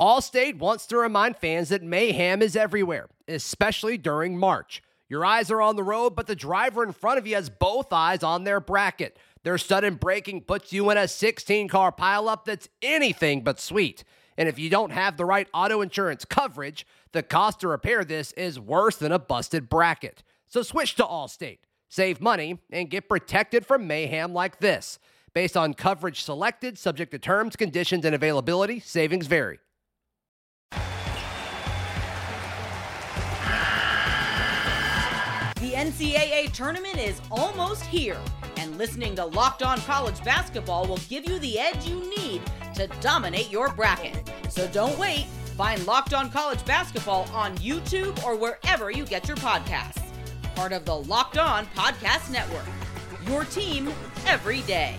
Allstate 0.00 0.56
wants 0.56 0.86
to 0.86 0.98
remind 0.98 1.36
fans 1.36 1.70
that 1.70 1.82
mayhem 1.82 2.40
is 2.40 2.54
everywhere, 2.54 3.08
especially 3.26 3.98
during 3.98 4.38
March. 4.38 4.84
Your 5.08 5.24
eyes 5.24 5.50
are 5.50 5.60
on 5.60 5.74
the 5.74 5.82
road, 5.82 6.14
but 6.14 6.28
the 6.28 6.36
driver 6.36 6.84
in 6.84 6.92
front 6.92 7.18
of 7.18 7.26
you 7.26 7.34
has 7.34 7.50
both 7.50 7.92
eyes 7.92 8.22
on 8.22 8.44
their 8.44 8.60
bracket. 8.60 9.18
Their 9.42 9.58
sudden 9.58 9.96
braking 9.96 10.42
puts 10.42 10.72
you 10.72 10.88
in 10.90 10.96
a 10.96 11.08
16 11.08 11.66
car 11.66 11.90
pileup 11.90 12.44
that's 12.44 12.68
anything 12.80 13.42
but 13.42 13.58
sweet. 13.58 14.04
And 14.38 14.48
if 14.48 14.60
you 14.60 14.70
don't 14.70 14.92
have 14.92 15.16
the 15.16 15.24
right 15.24 15.48
auto 15.52 15.80
insurance 15.80 16.24
coverage, 16.24 16.86
the 17.10 17.24
cost 17.24 17.58
to 17.60 17.68
repair 17.68 18.04
this 18.04 18.30
is 18.34 18.60
worse 18.60 18.94
than 18.94 19.10
a 19.10 19.18
busted 19.18 19.68
bracket. 19.68 20.22
So 20.46 20.62
switch 20.62 20.94
to 20.94 21.02
Allstate, 21.02 21.58
save 21.90 22.20
money, 22.20 22.58
and 22.70 22.88
get 22.88 23.08
protected 23.08 23.66
from 23.66 23.86
mayhem 23.86 24.32
like 24.32 24.60
this. 24.60 24.98
Based 25.34 25.56
on 25.56 25.74
coverage 25.74 26.22
selected, 26.22 26.78
subject 26.78 27.12
to 27.12 27.18
terms, 27.18 27.54
conditions, 27.56 28.06
and 28.06 28.14
availability, 28.14 28.80
savings 28.80 29.26
vary. 29.26 29.58
The 35.60 35.76
NCAA 35.76 36.52
tournament 36.52 36.98
is 36.98 37.20
almost 37.30 37.84
here, 37.84 38.18
and 38.56 38.76
listening 38.78 39.14
to 39.16 39.26
Locked 39.26 39.62
On 39.62 39.78
College 39.82 40.24
Basketball 40.24 40.86
will 40.86 40.98
give 41.08 41.28
you 41.28 41.38
the 41.38 41.58
edge 41.58 41.86
you 41.86 42.00
need 42.16 42.42
to 42.74 42.86
dominate 43.00 43.50
your 43.50 43.72
bracket. 43.74 44.32
So 44.48 44.66
don't 44.68 44.98
wait. 44.98 45.26
Find 45.56 45.86
Locked 45.86 46.14
On 46.14 46.30
College 46.30 46.64
Basketball 46.64 47.28
on 47.34 47.56
YouTube 47.58 48.24
or 48.24 48.36
wherever 48.36 48.90
you 48.90 49.04
get 49.04 49.28
your 49.28 49.36
podcasts. 49.36 50.09
Part 50.60 50.72
of 50.74 50.84
the 50.84 50.94
Locked 50.94 51.38
On 51.38 51.64
Podcast 51.68 52.30
Network. 52.30 52.66
Your 53.26 53.44
team 53.46 53.90
every 54.26 54.60
day. 54.60 54.94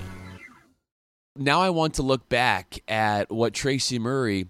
Now 1.35 1.61
I 1.61 1.69
want 1.69 1.93
to 1.95 2.01
look 2.01 2.27
back 2.27 2.81
at 2.87 3.31
what 3.31 3.53
Tracy 3.53 3.99
Murray 3.99 4.47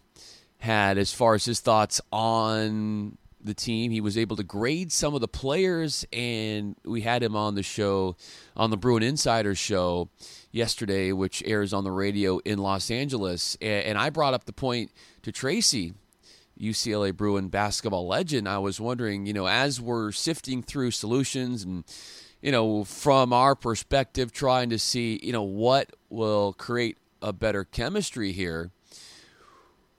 had 0.59 0.97
as 0.97 1.11
far 1.11 1.33
as 1.33 1.43
his 1.43 1.59
thoughts 1.59 1.99
on 2.13 3.17
the 3.43 3.53
team. 3.53 3.91
He 3.91 3.99
was 3.99 4.17
able 4.17 4.37
to 4.37 4.43
grade 4.43 4.93
some 4.93 5.13
of 5.13 5.19
the 5.19 5.27
players, 5.27 6.05
and 6.13 6.77
we 6.85 7.01
had 7.01 7.21
him 7.21 7.35
on 7.35 7.55
the 7.55 7.63
show, 7.63 8.15
on 8.55 8.69
the 8.69 8.77
Bruin 8.77 9.03
Insider 9.03 9.53
show 9.53 10.07
yesterday, 10.53 11.11
which 11.11 11.43
airs 11.45 11.73
on 11.73 11.83
the 11.83 11.91
radio 11.91 12.39
in 12.45 12.57
Los 12.57 12.89
Angeles. 12.89 13.57
And 13.59 13.97
I 13.97 14.11
brought 14.11 14.33
up 14.33 14.45
the 14.45 14.53
point 14.53 14.91
to 15.23 15.33
Tracy, 15.33 15.93
UCLA 16.61 17.15
Bruin 17.15 17.47
basketball 17.47 18.07
legend. 18.07 18.47
I 18.47 18.59
was 18.59 18.79
wondering, 18.79 19.25
you 19.25 19.33
know, 19.33 19.47
as 19.47 19.81
we're 19.81 20.11
sifting 20.11 20.61
through 20.61 20.91
solutions 20.91 21.63
and, 21.63 21.83
you 22.41 22.51
know, 22.51 22.83
from 22.83 23.33
our 23.33 23.55
perspective, 23.55 24.31
trying 24.31 24.69
to 24.69 24.79
see, 24.79 25.19
you 25.23 25.33
know, 25.33 25.43
what 25.43 25.91
will 26.09 26.53
create 26.53 26.97
a 27.21 27.33
better 27.33 27.63
chemistry 27.63 28.31
here. 28.31 28.71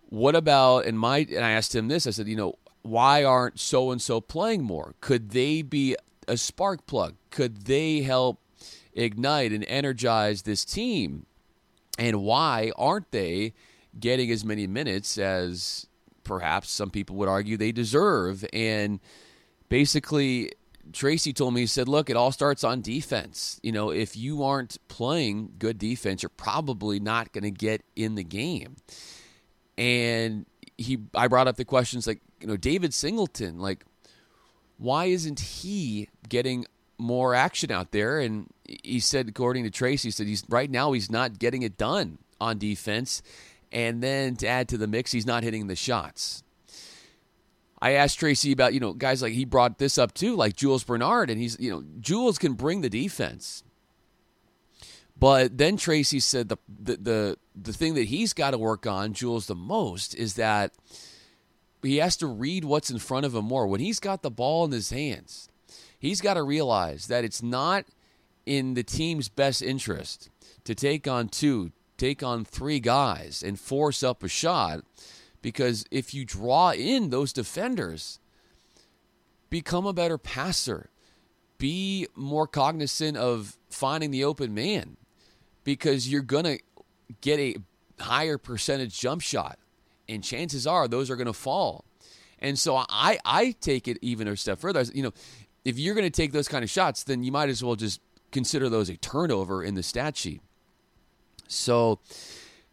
What 0.09 0.37
about 0.37 0.87
and 0.87 0.99
my 0.99 1.19
and 1.19 1.45
I 1.45 1.52
asked 1.52 1.75
him 1.75 1.88
this. 1.88 2.07
I 2.07 2.11
said, 2.11 2.28
you 2.28 2.37
know, 2.37 2.57
why 2.83 3.25
aren't 3.25 3.59
so 3.59 3.90
and 3.90 4.00
so 4.00 4.21
playing 4.21 4.62
more? 4.62 4.95
Could 5.00 5.31
they 5.31 5.62
be 5.62 5.97
a 6.28 6.37
spark 6.37 6.87
plug? 6.87 7.14
Could 7.31 7.66
they 7.66 8.02
help 8.02 8.40
ignite 8.92 9.52
and 9.52 9.64
energize 9.66 10.42
this 10.42 10.64
team? 10.64 11.26
And 11.99 12.23
why 12.23 12.73
aren't 12.76 13.11
they 13.11 13.54
getting 13.99 14.31
as 14.31 14.45
many 14.45 14.66
minutes 14.66 15.19
as 15.19 15.87
perhaps 16.25 16.71
some 16.71 16.91
people 16.91 17.17
would 17.17 17.29
argue 17.29 17.57
they 17.57 17.73
deserve? 17.73 18.45
And 18.52 19.00
basically, 19.69 20.52
Tracy 20.93 21.33
told 21.33 21.55
me, 21.55 21.62
he 21.62 21.67
said, 21.67 21.88
look, 21.88 22.11
it 22.11 22.17
all 22.17 22.33
starts 22.33 22.64
on 22.64 22.81
defense. 22.81 23.61
You 23.62 23.73
know, 23.73 23.91
if 23.91 24.17
you 24.17 24.43
aren't 24.43 24.79
playing 24.88 25.52
good 25.59 25.79
defense, 25.79 26.23
you're 26.23 26.31
probably 26.31 26.99
not 26.99 27.33
going 27.33 27.45
to 27.45 27.50
get 27.50 27.83
in 27.95 28.14
the 28.14 28.25
game. 28.25 28.76
And 29.79 30.47
he, 30.76 30.99
I 31.14 31.29
brought 31.29 31.49
up 31.49 31.57
the 31.57 31.64
questions 31.64 32.07
like, 32.07 32.21
you 32.41 32.47
know, 32.47 32.57
David 32.57 32.93
Singleton, 32.93 33.59
like, 33.59 33.85
why 34.79 35.07
isn't 35.07 35.38
he 35.38 36.09
getting 36.29 36.67
more 36.99 37.35
action 37.35 37.71
out 37.71 37.93
there? 37.93 38.19
And 38.19 38.49
he 38.64 39.00
said, 39.00 39.29
according 39.29 39.64
to 39.64 39.71
Tracy, 39.71 40.09
he 40.09 40.11
said 40.11 40.26
he's 40.26 40.45
right 40.49 40.71
now 40.71 40.93
he's 40.93 41.11
not 41.11 41.38
getting 41.38 41.62
it 41.62 41.76
done 41.76 42.19
on 42.41 42.59
defense. 42.59 43.23
And 43.73 44.02
then 44.02 44.37
to 44.37 44.47
add 44.47 44.69
to 44.69 44.79
the 44.79 44.87
mix, 44.87 45.12
he's 45.12 45.26
not 45.26 45.43
hitting 45.43 45.67
the 45.67 45.76
shots. 45.76 46.43
I 47.81 47.93
asked 47.93 48.21
Tracy 48.21 48.52
about, 48.52 48.75
you 48.75 48.81
know, 48.81 48.93
guys 48.93 49.23
like 49.23 49.33
he 49.33 49.45
brought 49.45 49.79
this 49.79 49.99
up 49.99 50.14
too, 50.14 50.37
like 50.37 50.55
Jules 50.55 50.85
Bernard, 50.85 51.31
and 51.31 51.41
he's, 51.41 51.59
you 51.59 51.71
know, 51.71 51.83
Jules 51.99 52.38
can 52.38 52.52
bring 52.52 52.81
the 52.81 52.91
defense. 52.91 53.64
But 55.19 55.59
then 55.59 55.76
Tracy 55.76 56.21
said 56.21 56.49
the 56.49 56.59
the 56.69 56.97
the, 56.97 57.38
the 57.61 57.73
thing 57.73 57.95
that 57.95 58.05
he's 58.05 58.33
got 58.33 58.52
to 58.52 58.59
work 58.59 58.87
on, 58.87 59.14
Jules, 59.14 59.47
the 59.47 59.55
most 59.55 60.14
is 60.14 60.35
that 60.35 60.73
he 61.83 61.97
has 61.97 62.17
to 62.19 62.26
read 62.26 62.64
what's 62.64 62.91
in 62.91 62.99
front 62.99 63.26
of 63.26 63.35
him 63.35 63.45
more. 63.45 63.67
When 63.67 63.81
he's 63.81 64.00
got 64.00 64.23
the 64.23 64.31
ball 64.31 64.64
in 64.64 64.71
his 64.71 64.91
hands, 64.91 65.49
he's 65.99 66.21
got 66.21 66.35
to 66.35 66.43
realize 66.43 67.07
that 67.09 67.25
it's 67.25 67.43
not 67.43 67.85
in 68.47 68.75
the 68.75 68.83
team's 68.83 69.29
best 69.29 69.62
interest 69.62 70.31
to 70.64 70.75
take 70.75 71.09
on 71.09 71.29
two, 71.29 71.73
take 71.97 72.23
on 72.23 72.45
three 72.45 72.81
guys 72.81 73.43
and 73.43 73.59
force 73.59 74.03
up 74.03 74.23
a 74.23 74.29
shot 74.29 74.81
because 75.41 75.85
if 75.91 76.15
you 76.15 76.25
draw 76.25 76.73
in 76.73 77.11
those 77.11 77.33
defenders, 77.33 78.21
become 79.51 79.87
a 79.87 79.93
better 79.93 80.19
passer. 80.19 80.89
Be 81.59 82.07
more 82.17 82.47
cognizant 82.47 83.17
of 83.17 83.57
finding 83.71 84.11
the 84.11 84.25
open 84.25 84.55
man 84.55 84.97
because 85.65 86.11
you're 86.11 86.23
going 86.23 86.45
to 86.45 86.59
get 87.21 87.39
a 87.39 87.57
higher 88.01 88.39
percentage 88.39 88.99
jump 88.99 89.23
shot. 89.23 89.59
And 90.09 90.25
chances 90.25 90.67
are 90.67 90.89
those 90.89 91.11
are 91.11 91.17
going 91.17 91.27
to 91.27 91.33
fall. 91.33 91.85
And 92.39 92.59
so 92.59 92.77
I, 92.77 93.19
I 93.25 93.55
take 93.61 93.87
it 93.87 93.99
even 94.03 94.27
a 94.27 94.37
step 94.37 94.59
further. 94.59 94.83
You 94.93 95.05
know, 95.05 95.13
if 95.65 95.79
you're 95.79 95.95
going 95.95 96.07
to 96.07 96.11
take 96.11 96.33
those 96.33 96.49
kind 96.49 96.65
of 96.65 96.71
shots, 96.71 97.05
then 97.05 97.23
you 97.23 97.31
might 97.31 97.49
as 97.49 97.63
well 97.63 97.77
just 97.77 98.01
consider 98.33 98.69
those 98.69 98.89
a 98.89 98.97
turnover 98.97 99.63
in 99.63 99.75
the 99.75 99.83
stat 99.83 100.17
sheet. 100.17 100.43
So 101.49 102.01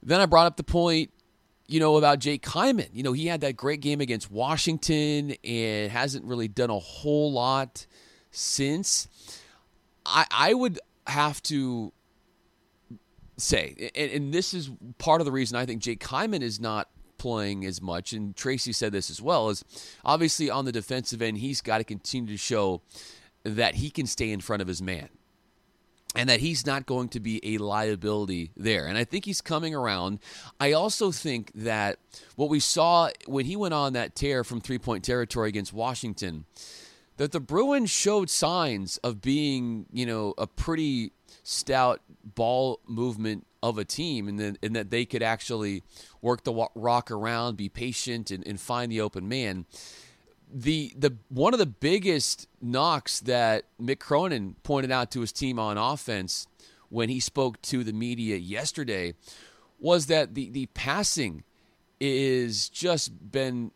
then 0.01 0.21
I 0.21 0.25
brought 0.25 0.47
up 0.47 0.57
the 0.57 0.63
point, 0.63 1.11
you 1.67 1.79
know, 1.79 1.97
about 1.97 2.19
Jake 2.19 2.43
Kyman. 2.43 2.89
You 2.93 3.03
know, 3.03 3.13
he 3.13 3.27
had 3.27 3.41
that 3.41 3.55
great 3.55 3.81
game 3.81 4.01
against 4.01 4.31
Washington 4.31 5.35
and 5.43 5.91
hasn't 5.91 6.25
really 6.25 6.47
done 6.47 6.69
a 6.69 6.79
whole 6.79 7.31
lot 7.31 7.85
since. 8.31 9.07
I, 10.05 10.25
I 10.31 10.53
would 10.53 10.79
have 11.07 11.41
to 11.43 11.93
say, 13.37 13.91
and, 13.95 14.11
and 14.11 14.33
this 14.33 14.53
is 14.53 14.71
part 14.97 15.21
of 15.21 15.25
the 15.25 15.31
reason 15.31 15.57
I 15.57 15.65
think 15.65 15.81
Jake 15.81 16.03
Kyman 16.03 16.41
is 16.41 16.59
not 16.59 16.89
playing 17.17 17.65
as 17.65 17.81
much, 17.81 18.13
and 18.13 18.35
Tracy 18.35 18.71
said 18.71 18.91
this 18.91 19.09
as 19.09 19.21
well, 19.21 19.49
is 19.49 19.63
obviously 20.03 20.49
on 20.49 20.65
the 20.65 20.71
defensive 20.71 21.21
end, 21.21 21.37
he's 21.37 21.61
got 21.61 21.79
to 21.79 21.83
continue 21.83 22.31
to 22.31 22.37
show 22.37 22.81
that 23.43 23.75
he 23.75 23.89
can 23.89 24.05
stay 24.05 24.31
in 24.31 24.39
front 24.39 24.61
of 24.61 24.67
his 24.67 24.81
man 24.81 25.09
and 26.15 26.29
that 26.29 26.39
he's 26.39 26.65
not 26.65 26.85
going 26.85 27.09
to 27.09 27.19
be 27.19 27.39
a 27.55 27.59
liability 27.59 28.51
there. 28.57 28.87
And 28.87 28.97
I 28.97 29.03
think 29.03 29.25
he's 29.25 29.41
coming 29.41 29.75
around. 29.75 30.19
I 30.59 30.71
also 30.71 31.11
think 31.11 31.51
that 31.53 31.99
what 32.35 32.49
we 32.49 32.59
saw 32.59 33.09
when 33.27 33.45
he 33.45 33.55
went 33.55 33.73
on 33.73 33.93
that 33.93 34.15
tear 34.15 34.43
from 34.43 34.59
three 34.59 34.79
point 34.79 35.03
territory 35.03 35.49
against 35.49 35.71
Washington, 35.71 36.45
that 37.17 37.31
the 37.31 37.39
Bruins 37.39 37.89
showed 37.89 38.29
signs 38.29 38.97
of 38.97 39.21
being, 39.21 39.85
you 39.91 40.05
know, 40.05 40.33
a 40.37 40.47
pretty 40.47 41.11
stout 41.43 42.01
ball 42.23 42.79
movement 42.87 43.45
of 43.61 43.77
a 43.77 43.85
team 43.85 44.27
and, 44.27 44.39
then, 44.39 44.57
and 44.63 44.75
that 44.75 44.89
they 44.89 45.05
could 45.05 45.21
actually 45.21 45.83
work 46.21 46.43
the 46.43 46.67
rock 46.75 47.11
around, 47.11 47.57
be 47.57 47.69
patient, 47.69 48.31
and, 48.31 48.47
and 48.47 48.59
find 48.59 48.91
the 48.91 49.01
open 49.01 49.27
man 49.27 49.65
the 50.51 50.93
the 50.97 51.15
one 51.29 51.53
of 51.53 51.59
the 51.59 51.65
biggest 51.65 52.47
knocks 52.61 53.19
that 53.21 53.65
Mick 53.81 53.99
Cronin 53.99 54.55
pointed 54.63 54.91
out 54.91 55.11
to 55.11 55.21
his 55.21 55.31
team 55.31 55.59
on 55.59 55.77
offense 55.77 56.47
when 56.89 57.09
he 57.09 57.19
spoke 57.19 57.61
to 57.61 57.83
the 57.83 57.93
media 57.93 58.35
yesterday 58.35 59.13
was 59.79 60.07
that 60.07 60.33
the 60.33 60.49
the 60.49 60.65
passing 60.67 61.43
is 61.99 62.69
just 62.69 63.31
been 63.31 63.71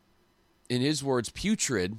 in 0.69 0.81
his 0.81 1.03
words 1.03 1.29
putrid 1.29 1.97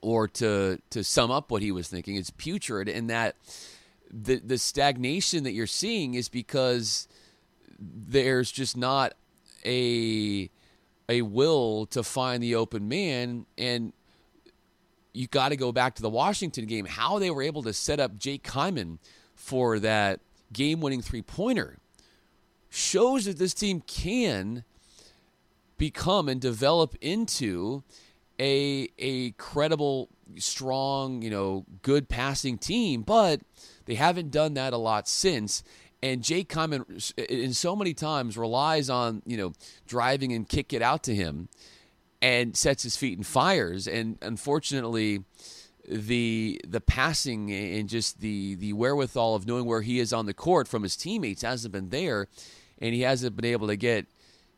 or 0.00 0.26
to 0.28 0.80
to 0.90 1.04
sum 1.04 1.30
up 1.30 1.50
what 1.50 1.62
he 1.62 1.70
was 1.70 1.88
thinking 1.88 2.16
it's 2.16 2.30
putrid 2.30 2.88
in 2.88 3.08
that 3.08 3.36
the 4.10 4.36
the 4.36 4.56
stagnation 4.56 5.44
that 5.44 5.52
you're 5.52 5.66
seeing 5.66 6.14
is 6.14 6.28
because 6.28 7.08
there's 7.78 8.50
just 8.50 8.76
not 8.76 9.14
a 9.64 10.48
a 11.08 11.22
will 11.22 11.86
to 11.86 12.02
find 12.02 12.42
the 12.42 12.54
open 12.54 12.88
man 12.88 13.46
and 13.56 13.92
you 15.12 15.26
got 15.26 15.48
to 15.48 15.56
go 15.56 15.72
back 15.72 15.94
to 15.94 16.02
the 16.02 16.10
Washington 16.10 16.66
game 16.66 16.84
how 16.84 17.18
they 17.18 17.30
were 17.30 17.42
able 17.42 17.62
to 17.62 17.72
set 17.72 18.00
up 18.00 18.18
Jake 18.18 18.42
Kyman 18.42 18.98
for 19.34 19.78
that 19.78 20.20
game-winning 20.52 21.02
three-pointer 21.02 21.78
shows 22.68 23.24
that 23.24 23.38
this 23.38 23.54
team 23.54 23.82
can 23.86 24.64
become 25.78 26.28
and 26.28 26.40
develop 26.40 26.94
into 27.00 27.82
a 28.38 28.88
a 28.98 29.30
credible 29.32 30.08
strong, 30.36 31.22
you 31.22 31.30
know, 31.30 31.64
good 31.82 32.08
passing 32.08 32.58
team, 32.58 33.02
but 33.02 33.40
they 33.86 33.94
haven't 33.94 34.30
done 34.30 34.54
that 34.54 34.72
a 34.72 34.76
lot 34.76 35.08
since 35.08 35.62
and 36.06 36.22
Jake 36.22 36.48
Kyman, 36.48 37.12
in 37.18 37.52
so 37.52 37.74
many 37.74 37.92
times, 37.92 38.38
relies 38.38 38.88
on 38.88 39.22
you 39.26 39.36
know 39.36 39.52
driving 39.86 40.32
and 40.32 40.48
kick 40.48 40.72
it 40.72 40.82
out 40.82 41.02
to 41.04 41.14
him, 41.14 41.48
and 42.22 42.56
sets 42.56 42.82
his 42.82 42.96
feet 42.96 43.18
and 43.18 43.26
fires. 43.26 43.88
And 43.88 44.18
unfortunately, 44.22 45.24
the 45.88 46.60
the 46.66 46.80
passing 46.80 47.52
and 47.52 47.88
just 47.88 48.20
the 48.20 48.54
the 48.54 48.72
wherewithal 48.72 49.34
of 49.34 49.46
knowing 49.46 49.66
where 49.66 49.82
he 49.82 49.98
is 49.98 50.12
on 50.12 50.26
the 50.26 50.34
court 50.34 50.68
from 50.68 50.82
his 50.82 50.96
teammates 50.96 51.42
hasn't 51.42 51.72
been 51.72 51.90
there, 51.90 52.28
and 52.80 52.94
he 52.94 53.00
hasn't 53.02 53.34
been 53.34 53.44
able 53.44 53.66
to 53.66 53.76
get 53.76 54.06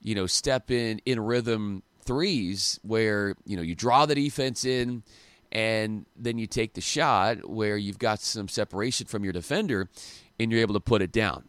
you 0.03 0.15
know 0.15 0.27
step 0.27 0.71
in 0.71 1.01
in 1.07 1.19
rhythm 1.19 1.83
threes 2.05 2.79
where 2.83 3.35
you 3.45 3.57
know 3.57 3.63
you 3.63 3.75
draw 3.75 4.07
the 4.07 4.15
defense 4.15 4.65
in 4.65 5.03
and 5.51 6.07
then 6.17 6.39
you 6.39 6.47
take 6.47 6.75
the 6.75 6.81
shot 6.81 7.49
where 7.49 7.77
you've 7.77 7.99
got 7.99 8.21
some 8.21 8.49
separation 8.49 9.07
from 9.07 9.25
your 9.25 9.33
defender 9.33 9.89
and 10.39 10.53
you're 10.53 10.61
able 10.61 10.75
to 10.75 10.81
put 10.81 11.03
it 11.03 11.13
down. 11.13 11.45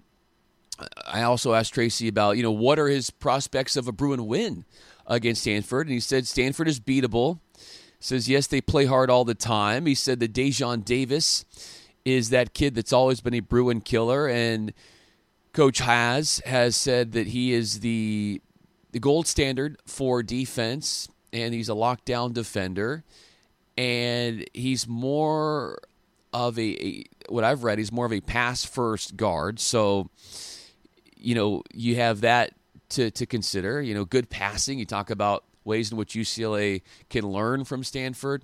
I 1.05 1.23
also 1.23 1.53
asked 1.53 1.73
Tracy 1.73 2.07
about, 2.07 2.37
you 2.37 2.43
know, 2.43 2.51
what 2.51 2.79
are 2.79 2.87
his 2.87 3.09
prospects 3.09 3.75
of 3.75 3.87
a 3.87 3.91
Bruin 3.91 4.27
win 4.27 4.65
against 5.05 5.41
Stanford? 5.41 5.87
And 5.87 5.93
he 5.93 5.99
said 5.99 6.25
Stanford 6.25 6.67
is 6.67 6.79
beatable. 6.79 7.39
Says, 7.99 8.29
yes, 8.29 8.47
they 8.47 8.61
play 8.61 8.85
hard 8.85 9.09
all 9.09 9.25
the 9.25 9.35
time. 9.35 9.85
He 9.85 9.95
said 9.95 10.21
that 10.21 10.31
Daejon 10.31 10.85
Davis 10.85 11.43
is 12.05 12.29
that 12.29 12.53
kid 12.53 12.75
that's 12.75 12.93
always 12.93 13.19
been 13.19 13.33
a 13.33 13.41
Bruin 13.41 13.81
killer. 13.81 14.27
And 14.27 14.73
Coach 15.51 15.81
Haase 15.81 16.41
has 16.45 16.77
said 16.77 17.11
that 17.11 17.27
he 17.27 17.51
is 17.51 17.81
the, 17.81 18.41
the 18.93 18.99
gold 18.99 19.27
standard 19.27 19.77
for 19.85 20.23
defense, 20.23 21.09
and 21.33 21.53
he's 21.53 21.67
a 21.67 21.73
lockdown 21.73 22.31
defender. 22.31 23.03
And 23.79 24.43
he's 24.53 24.89
more 24.89 25.79
of 26.33 26.59
a, 26.59 26.85
a 26.85 27.05
what 27.29 27.45
I've 27.45 27.63
read, 27.63 27.77
he's 27.77 27.93
more 27.93 28.05
of 28.05 28.11
a 28.11 28.19
pass 28.19 28.65
first 28.65 29.15
guard. 29.15 29.57
So, 29.57 30.09
you 31.15 31.33
know, 31.33 31.63
you 31.73 31.95
have 31.95 32.19
that 32.21 32.51
to, 32.89 33.09
to 33.11 33.25
consider. 33.25 33.81
You 33.81 33.93
know, 33.93 34.03
good 34.03 34.29
passing. 34.29 34.79
You 34.79 34.85
talk 34.85 35.09
about 35.09 35.45
ways 35.63 35.93
in 35.93 35.97
which 35.97 36.13
UCLA 36.13 36.81
can 37.09 37.25
learn 37.25 37.63
from 37.63 37.85
Stanford. 37.85 38.43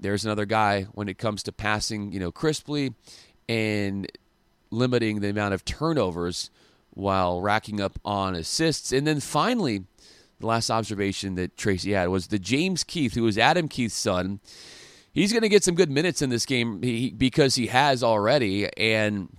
There's 0.00 0.24
another 0.24 0.44
guy 0.44 0.88
when 0.92 1.08
it 1.08 1.18
comes 1.18 1.44
to 1.44 1.52
passing, 1.52 2.10
you 2.10 2.18
know, 2.18 2.32
crisply 2.32 2.94
and 3.48 4.10
limiting 4.72 5.20
the 5.20 5.28
amount 5.28 5.54
of 5.54 5.64
turnovers 5.64 6.50
while 6.90 7.40
racking 7.40 7.80
up 7.80 8.00
on 8.04 8.34
assists. 8.34 8.90
And 8.90 9.06
then 9.06 9.20
finally, 9.20 9.84
the 10.40 10.46
last 10.46 10.70
observation 10.70 11.34
that 11.36 11.56
Tracy 11.56 11.92
had 11.92 12.08
was 12.08 12.28
the 12.28 12.38
James 12.38 12.84
Keefe, 12.84 13.14
who 13.14 13.22
was 13.22 13.38
Adam 13.38 13.68
Keefe's 13.68 13.94
son 13.94 14.40
he's 15.16 15.32
going 15.32 15.42
to 15.42 15.48
get 15.48 15.64
some 15.64 15.74
good 15.74 15.90
minutes 15.90 16.22
in 16.22 16.30
this 16.30 16.46
game 16.46 16.78
because 17.16 17.56
he 17.56 17.66
has 17.68 18.04
already. 18.04 18.68
And 18.76 19.34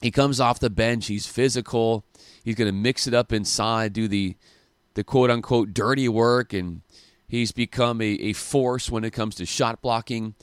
he 0.00 0.10
comes 0.10 0.40
off 0.40 0.58
the 0.58 0.70
bench. 0.70 1.06
He's 1.06 1.26
physical. 1.26 2.04
He's 2.42 2.56
going 2.56 2.68
to 2.68 2.76
mix 2.76 3.06
it 3.06 3.14
up 3.14 3.32
inside, 3.32 3.92
do 3.92 4.08
the 4.08 4.34
the 4.94 5.04
quote 5.04 5.30
unquote 5.30 5.72
dirty 5.72 6.08
work, 6.08 6.52
and 6.52 6.80
he's 7.28 7.52
become 7.52 8.00
a, 8.00 8.06
a 8.06 8.32
force 8.32 8.90
when 8.90 9.04
it 9.04 9.12
comes 9.12 9.36
to 9.36 9.46
shot 9.46 9.80
blocking 9.80 10.34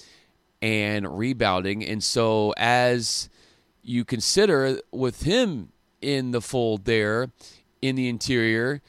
and 0.62 1.18
rebounding. 1.18 1.84
And 1.84 2.02
so, 2.02 2.54
as 2.56 3.28
you 3.82 4.06
consider 4.06 4.80
with 4.92 5.24
him 5.24 5.72
in 6.02 6.32
the 6.32 6.42
fold 6.42 6.86
there 6.86 7.32
in 7.82 7.96
the 7.96 8.08
interior, 8.08 8.82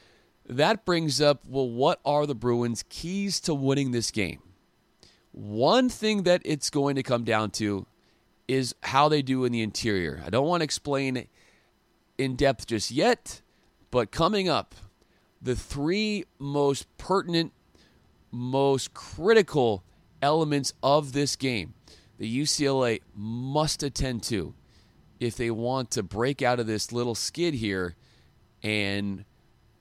that 0.48 0.84
brings 0.84 1.20
up 1.20 1.42
well, 1.46 1.68
what 1.68 2.00
are 2.04 2.26
the 2.26 2.34
Bruins' 2.34 2.84
keys 2.88 3.40
to 3.40 3.54
winning 3.54 3.90
this 3.90 4.10
game? 4.10 4.42
One 5.32 5.88
thing 5.88 6.22
that 6.22 6.42
it's 6.44 6.70
going 6.70 6.96
to 6.96 7.02
come 7.02 7.24
down 7.24 7.50
to 7.52 7.86
is 8.48 8.74
how 8.82 9.08
they 9.08 9.22
do 9.22 9.44
in 9.44 9.52
the 9.52 9.62
interior. 9.62 10.22
I 10.24 10.30
don't 10.30 10.46
want 10.46 10.60
to 10.60 10.64
explain 10.64 11.26
in 12.16 12.36
depth 12.36 12.66
just 12.66 12.90
yet, 12.90 13.42
but 13.90 14.10
coming 14.10 14.48
up, 14.48 14.74
the 15.42 15.56
three 15.56 16.24
most 16.38 16.86
pertinent, 16.96 17.52
most 18.30 18.94
critical 18.94 19.82
elements 20.22 20.72
of 20.82 21.12
this 21.12 21.36
game 21.36 21.74
the 22.18 22.42
UCLA 22.42 23.00
must 23.14 23.82
attend 23.82 24.22
to 24.24 24.54
if 25.20 25.36
they 25.36 25.50
want 25.50 25.90
to 25.92 26.02
break 26.02 26.42
out 26.42 26.60
of 26.60 26.66
this 26.66 26.92
little 26.92 27.14
skid 27.14 27.54
here 27.54 27.94
and 28.62 29.24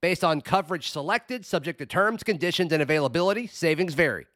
Based 0.00 0.22
on 0.22 0.42
coverage 0.42 0.90
selected, 0.90 1.44
subject 1.44 1.80
to 1.80 1.86
terms, 1.86 2.22
conditions, 2.22 2.72
and 2.72 2.80
availability, 2.80 3.48
savings 3.48 3.94
vary. 3.94 4.26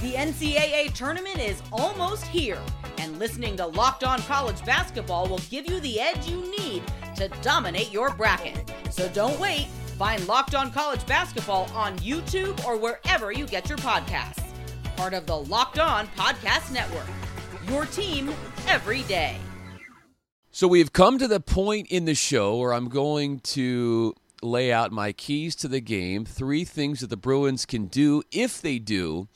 The 0.00 0.14
NCAA 0.14 0.94
tournament 0.94 1.40
is 1.40 1.60
almost 1.72 2.24
here, 2.26 2.60
and 2.98 3.18
listening 3.18 3.56
to 3.56 3.66
Locked 3.66 4.04
On 4.04 4.20
College 4.22 4.64
Basketball 4.64 5.26
will 5.26 5.40
give 5.50 5.68
you 5.68 5.80
the 5.80 6.00
edge 6.00 6.28
you 6.28 6.48
need 6.56 6.84
to 7.16 7.26
dominate 7.42 7.92
your 7.92 8.14
bracket. 8.14 8.72
So 8.90 9.08
don't 9.08 9.38
wait. 9.40 9.66
Find 9.98 10.24
Locked 10.28 10.54
On 10.54 10.70
College 10.70 11.04
Basketball 11.06 11.68
on 11.74 11.98
YouTube 11.98 12.64
or 12.64 12.76
wherever 12.76 13.32
you 13.32 13.46
get 13.46 13.68
your 13.68 13.78
podcasts. 13.78 14.44
Part 14.96 15.12
of 15.12 15.26
the 15.26 15.36
Locked 15.36 15.80
On 15.80 16.06
Podcast 16.16 16.72
Network. 16.72 17.08
Your 17.68 17.84
team 17.86 18.32
every 18.68 19.02
day. 19.02 19.36
So 20.58 20.66
we've 20.66 20.92
come 20.92 21.18
to 21.18 21.28
the 21.28 21.38
point 21.38 21.86
in 21.86 22.04
the 22.04 22.16
show 22.16 22.56
where 22.56 22.74
I'm 22.74 22.88
going 22.88 23.38
to 23.54 24.12
lay 24.42 24.72
out 24.72 24.90
my 24.90 25.12
keys 25.12 25.54
to 25.54 25.68
the 25.68 25.78
game. 25.78 26.24
Three 26.24 26.64
things 26.64 26.98
that 26.98 27.10
the 27.10 27.16
Bruins 27.16 27.64
can 27.64 27.86
do 27.86 28.24
if 28.32 28.60
they 28.60 28.80
do 28.80 29.28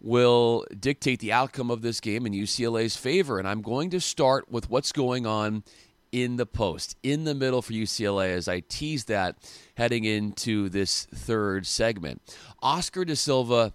will 0.00 0.64
dictate 0.80 1.20
the 1.20 1.32
outcome 1.32 1.70
of 1.70 1.82
this 1.82 2.00
game 2.00 2.24
in 2.24 2.32
UCLA's 2.32 2.96
favor. 2.96 3.38
And 3.38 3.46
I'm 3.46 3.60
going 3.60 3.90
to 3.90 4.00
start 4.00 4.50
with 4.50 4.70
what's 4.70 4.90
going 4.90 5.26
on 5.26 5.64
in 6.12 6.36
the 6.36 6.46
post, 6.46 6.96
in 7.02 7.24
the 7.24 7.34
middle 7.34 7.60
for 7.60 7.74
UCLA, 7.74 8.30
as 8.30 8.48
I 8.48 8.60
tease 8.60 9.04
that 9.04 9.36
heading 9.74 10.04
into 10.04 10.70
this 10.70 11.04
third 11.14 11.66
segment. 11.66 12.22
Oscar 12.62 13.04
da 13.04 13.16
Silva 13.16 13.74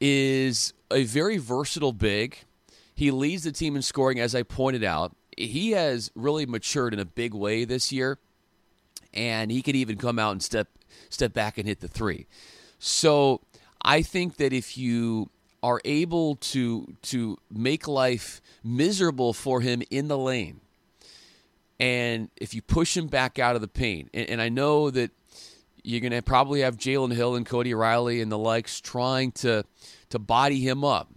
is 0.00 0.74
a 0.90 1.04
very 1.04 1.36
versatile 1.36 1.92
big. 1.92 2.38
He 2.96 3.12
leads 3.12 3.44
the 3.44 3.52
team 3.52 3.76
in 3.76 3.82
scoring, 3.82 4.18
as 4.18 4.34
I 4.34 4.42
pointed 4.42 4.82
out. 4.82 5.14
He 5.36 5.72
has 5.72 6.10
really 6.14 6.46
matured 6.46 6.94
in 6.94 7.00
a 7.00 7.04
big 7.04 7.34
way 7.34 7.64
this 7.64 7.92
year, 7.92 8.18
and 9.12 9.50
he 9.50 9.62
could 9.62 9.76
even 9.76 9.96
come 9.96 10.18
out 10.18 10.32
and 10.32 10.42
step 10.42 10.68
step 11.10 11.32
back 11.32 11.58
and 11.58 11.68
hit 11.68 11.80
the 11.80 11.88
three. 11.88 12.26
So 12.78 13.40
I 13.82 14.02
think 14.02 14.36
that 14.36 14.52
if 14.52 14.78
you 14.78 15.30
are 15.62 15.80
able 15.84 16.36
to 16.36 16.94
to 17.02 17.36
make 17.50 17.88
life 17.88 18.40
miserable 18.62 19.32
for 19.32 19.60
him 19.60 19.82
in 19.90 20.08
the 20.08 20.16
lane. 20.16 20.60
And 21.80 22.30
if 22.36 22.54
you 22.54 22.62
push 22.62 22.96
him 22.96 23.08
back 23.08 23.38
out 23.38 23.54
of 23.54 23.60
the 23.60 23.68
paint, 23.68 24.10
and, 24.14 24.30
and 24.30 24.40
I 24.40 24.48
know 24.48 24.90
that 24.90 25.10
you're 25.82 26.00
going 26.00 26.12
to 26.12 26.22
probably 26.22 26.60
have 26.60 26.76
Jalen 26.76 27.12
Hill 27.12 27.34
and 27.34 27.44
Cody 27.44 27.74
Riley 27.74 28.20
and 28.20 28.32
the 28.32 28.38
likes 28.38 28.80
trying 28.80 29.32
to 29.32 29.64
to 30.10 30.18
body 30.18 30.60
him 30.60 30.84
up, 30.84 31.10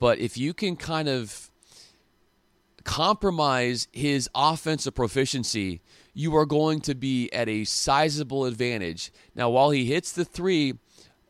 but 0.00 0.18
if 0.18 0.36
you 0.36 0.52
can 0.52 0.74
kind 0.74 1.08
of 1.08 1.50
compromise 2.84 3.88
his 3.92 4.28
offensive 4.34 4.94
proficiency, 4.94 5.80
you 6.12 6.36
are 6.36 6.46
going 6.46 6.80
to 6.82 6.94
be 6.94 7.32
at 7.32 7.48
a 7.48 7.64
sizable 7.64 8.44
advantage. 8.44 9.12
Now, 9.34 9.50
while 9.50 9.70
he 9.70 9.86
hits 9.86 10.12
the 10.12 10.24
three, 10.24 10.74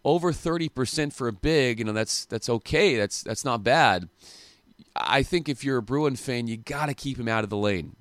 over 0.05 0.33
30% 0.33 1.12
for 1.12 1.29
a 1.29 1.33
big, 1.33 1.79
you 1.79 1.85
know, 1.85 1.93
that's 1.93 2.27
that's 2.27 2.49
okay. 2.49 2.97
That's 2.97 3.23
that's 3.23 3.45
not 3.45 3.62
bad. 3.64 4.09
I 4.95 5.23
think 5.23 5.49
if 5.49 5.64
you're 5.64 5.79
a 5.79 5.83
Bruin 5.83 6.17
fan, 6.17 6.47
you 6.47 6.57
got 6.57 6.87
to 6.87 6.95
keep 6.95 7.19
him 7.19 7.29
out 7.29 7.45
of 7.45 7.51
the 7.51 7.57
lane. 7.57 7.97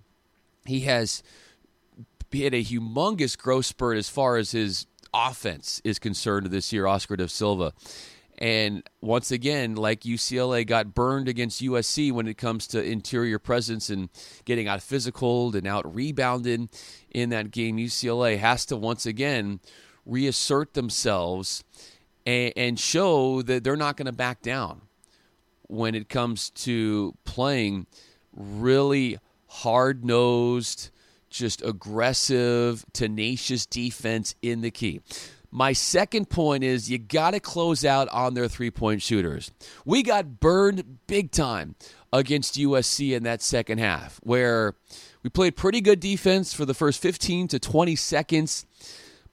He 0.66 0.82
has 0.82 1.24
hit 2.32 2.54
a 2.54 2.64
humongous 2.64 3.38
growth 3.38 3.68
spurt 3.68 3.98
as 3.98 4.10
far 4.10 4.38
as 4.38 4.52
his 4.52 4.88
offense 5.14 5.82
is 5.84 6.00
concerned 6.00 6.48
this 6.48 6.74
year, 6.74 6.88
Oscar 6.88 7.16
da 7.16 7.28
Silva. 7.28 7.74
And 8.44 8.84
once 9.00 9.32
again, 9.32 9.76
like 9.76 10.02
UCLA 10.02 10.68
got 10.68 10.94
burned 10.94 11.30
against 11.30 11.62
USC 11.62 12.12
when 12.12 12.28
it 12.28 12.38
comes 12.38 12.68
to 12.68 12.84
interior 12.84 13.40
presence 13.40 13.90
and 13.90 14.10
getting 14.44 14.68
out 14.68 14.82
physical 14.82 15.56
and 15.56 15.66
out 15.66 15.96
rebounded 15.96 16.68
in 17.10 17.30
that 17.30 17.52
game, 17.52 17.78
UCLA 17.78 18.38
has 18.38 18.66
to 18.66 18.76
once 18.76 19.06
again 19.06 19.62
reassert 20.06 20.74
themselves 20.74 21.64
and, 22.26 22.52
and 22.58 22.78
show 22.78 23.42
that 23.44 23.64
they're 23.64 23.78
not 23.78 23.96
going 23.96 24.08
to 24.08 24.12
back 24.12 24.42
down 24.42 24.82
when 25.70 25.96
it 25.96 26.10
comes 26.10 26.50
to 26.50 27.16
playing 27.24 27.88
really 28.34 29.20
hard 29.48 30.04
nosed, 30.04 30.90
just 31.30 31.62
aggressive, 31.62 32.86
tenacious 32.92 33.66
defense 33.66 34.36
in 34.42 34.60
the 34.60 34.70
key. 34.70 35.00
My 35.56 35.72
second 35.74 36.32
point 36.32 36.64
is 36.64 36.90
you 36.90 36.98
got 36.98 37.32
to 37.32 37.40
close 37.40 37.86
out 37.86 38.10
on 38.10 38.34
their 38.34 38.48
three 38.48 38.72
point 38.72 39.04
shooters. 39.04 39.52
We 39.86 40.02
got 40.02 40.40
burned 40.40 41.06
big 41.06 41.30
time 41.30 41.76
against 42.12 42.56
USC 42.56 43.16
in 43.16 43.22
that 43.24 43.44
second 43.44 43.78
half, 43.78 44.20
where 44.24 44.74
we 45.22 45.30
played 45.30 45.56
pretty 45.56 45.80
good 45.80 46.00
defense 46.00 46.56
for 46.56 46.66
the 46.66 46.74
first 46.74 47.00
15 47.04 47.50
to 47.50 47.60
20 47.60 47.96
seconds. 47.96 48.66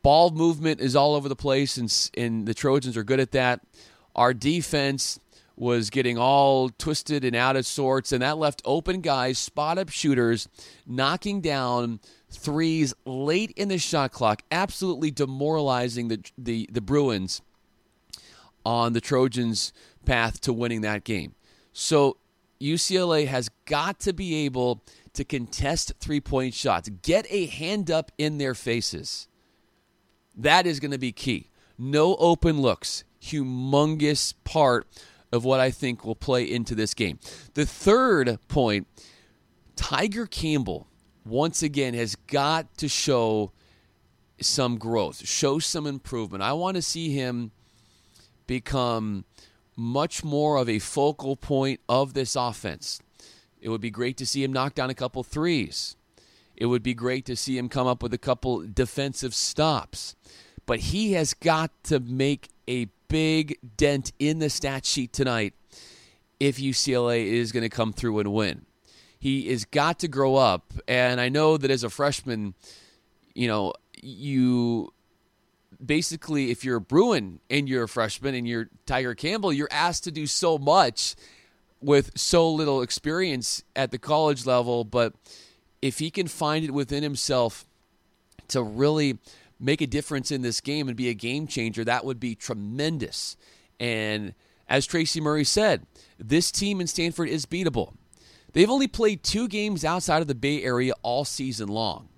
Ball 0.02 0.30
movement 0.30 0.82
is 0.82 0.94
all 0.94 1.14
over 1.14 1.26
the 1.26 1.34
place, 1.34 1.78
and, 1.78 2.10
and 2.14 2.46
the 2.46 2.52
Trojans 2.52 2.98
are 2.98 3.04
good 3.04 3.20
at 3.20 3.32
that. 3.32 3.62
Our 4.14 4.34
defense 4.34 5.20
was 5.56 5.88
getting 5.88 6.18
all 6.18 6.68
twisted 6.68 7.24
and 7.24 7.34
out 7.34 7.56
of 7.56 7.64
sorts, 7.64 8.12
and 8.12 8.20
that 8.20 8.36
left 8.36 8.60
open 8.66 9.00
guys, 9.00 9.38
spot 9.38 9.78
up 9.78 9.88
shooters, 9.88 10.48
knocking 10.86 11.40
down 11.40 11.98
threes 12.30 12.94
late 13.04 13.52
in 13.56 13.68
the 13.68 13.78
shot 13.78 14.12
clock, 14.12 14.42
absolutely 14.50 15.10
demoralizing 15.10 16.08
the, 16.08 16.20
the, 16.38 16.68
the 16.72 16.80
Bruins 16.80 17.42
on 18.64 18.92
the 18.92 19.00
Trojans' 19.00 19.72
path 20.04 20.40
to 20.42 20.52
winning 20.52 20.80
that 20.82 21.04
game. 21.04 21.34
So 21.72 22.16
UCLA 22.60 23.26
has 23.26 23.50
got 23.64 24.00
to 24.00 24.12
be 24.12 24.44
able 24.44 24.82
to 25.14 25.24
contest 25.24 25.92
three 25.98 26.20
point 26.20 26.54
shots, 26.54 26.88
get 27.02 27.26
a 27.30 27.46
hand 27.46 27.90
up 27.90 28.12
in 28.18 28.38
their 28.38 28.54
faces. 28.54 29.28
That 30.36 30.66
is 30.66 30.80
going 30.80 30.92
to 30.92 30.98
be 30.98 31.12
key. 31.12 31.50
No 31.78 32.16
open 32.16 32.60
looks. 32.60 33.04
Humongous 33.22 34.34
part 34.44 34.86
of 35.32 35.44
what 35.44 35.60
I 35.60 35.70
think 35.70 36.04
will 36.04 36.14
play 36.14 36.44
into 36.44 36.74
this 36.74 36.94
game. 36.94 37.18
The 37.54 37.66
third 37.66 38.38
point 38.48 38.86
Tiger 39.76 40.26
Campbell, 40.26 40.86
once 41.24 41.62
again, 41.62 41.94
has 41.94 42.16
got 42.16 42.76
to 42.78 42.88
show 42.88 43.52
some 44.40 44.78
growth, 44.78 45.26
show 45.26 45.58
some 45.58 45.86
improvement. 45.86 46.42
I 46.42 46.52
want 46.52 46.76
to 46.76 46.82
see 46.82 47.10
him 47.10 47.50
become 48.46 49.24
much 49.76 50.24
more 50.24 50.56
of 50.56 50.68
a 50.68 50.78
focal 50.78 51.36
point 51.36 51.80
of 51.88 52.14
this 52.14 52.36
offense. 52.36 53.00
It 53.60 53.68
would 53.68 53.80
be 53.80 53.90
great 53.90 54.16
to 54.18 54.26
see 54.26 54.42
him 54.42 54.52
knock 54.52 54.74
down 54.74 54.90
a 54.90 54.94
couple 54.94 55.22
threes. 55.22 55.96
It 56.56 56.66
would 56.66 56.82
be 56.82 56.94
great 56.94 57.24
to 57.26 57.36
see 57.36 57.56
him 57.56 57.68
come 57.68 57.86
up 57.86 58.02
with 58.02 58.12
a 58.12 58.18
couple 58.18 58.66
defensive 58.66 59.34
stops. 59.34 60.14
But 60.66 60.80
he 60.80 61.12
has 61.12 61.34
got 61.34 61.70
to 61.84 62.00
make 62.00 62.48
a 62.68 62.88
big 63.08 63.58
dent 63.76 64.12
in 64.18 64.38
the 64.38 64.50
stat 64.50 64.84
sheet 64.84 65.12
tonight 65.12 65.54
if 66.38 66.58
UCLA 66.58 67.26
is 67.26 67.52
going 67.52 67.62
to 67.62 67.68
come 67.68 67.92
through 67.92 68.18
and 68.20 68.32
win. 68.32 68.66
He 69.20 69.50
has 69.50 69.66
got 69.66 70.00
to 70.00 70.08
grow 70.08 70.34
up. 70.34 70.72
And 70.88 71.20
I 71.20 71.28
know 71.28 71.56
that 71.56 71.70
as 71.70 71.84
a 71.84 71.90
freshman, 71.90 72.54
you 73.34 73.46
know, 73.46 73.74
you 74.02 74.92
basically, 75.84 76.50
if 76.50 76.64
you're 76.64 76.80
Bruin 76.80 77.38
and 77.50 77.68
you're 77.68 77.84
a 77.84 77.88
freshman 77.88 78.34
and 78.34 78.48
you're 78.48 78.70
Tiger 78.86 79.14
Campbell, 79.14 79.52
you're 79.52 79.68
asked 79.70 80.04
to 80.04 80.10
do 80.10 80.26
so 80.26 80.58
much 80.58 81.14
with 81.82 82.18
so 82.18 82.50
little 82.50 82.82
experience 82.82 83.62
at 83.76 83.90
the 83.90 83.98
college 83.98 84.46
level. 84.46 84.84
But 84.84 85.14
if 85.82 85.98
he 85.98 86.10
can 86.10 86.26
find 86.26 86.64
it 86.64 86.72
within 86.72 87.02
himself 87.02 87.66
to 88.48 88.62
really 88.62 89.18
make 89.58 89.82
a 89.82 89.86
difference 89.86 90.30
in 90.30 90.40
this 90.40 90.62
game 90.62 90.88
and 90.88 90.96
be 90.96 91.10
a 91.10 91.14
game 91.14 91.46
changer, 91.46 91.84
that 91.84 92.06
would 92.06 92.18
be 92.18 92.34
tremendous. 92.34 93.36
And 93.78 94.34
as 94.66 94.86
Tracy 94.86 95.20
Murray 95.20 95.44
said, 95.44 95.86
this 96.18 96.50
team 96.50 96.80
in 96.80 96.86
Stanford 96.86 97.28
is 97.28 97.44
beatable. 97.44 97.92
They've 98.52 98.70
only 98.70 98.88
played 98.88 99.22
two 99.22 99.48
games 99.48 99.84
outside 99.84 100.22
of 100.22 100.28
the 100.28 100.34
Bay 100.34 100.62
Area 100.62 100.92
all 101.02 101.24
season 101.24 101.68
long, 101.68 102.08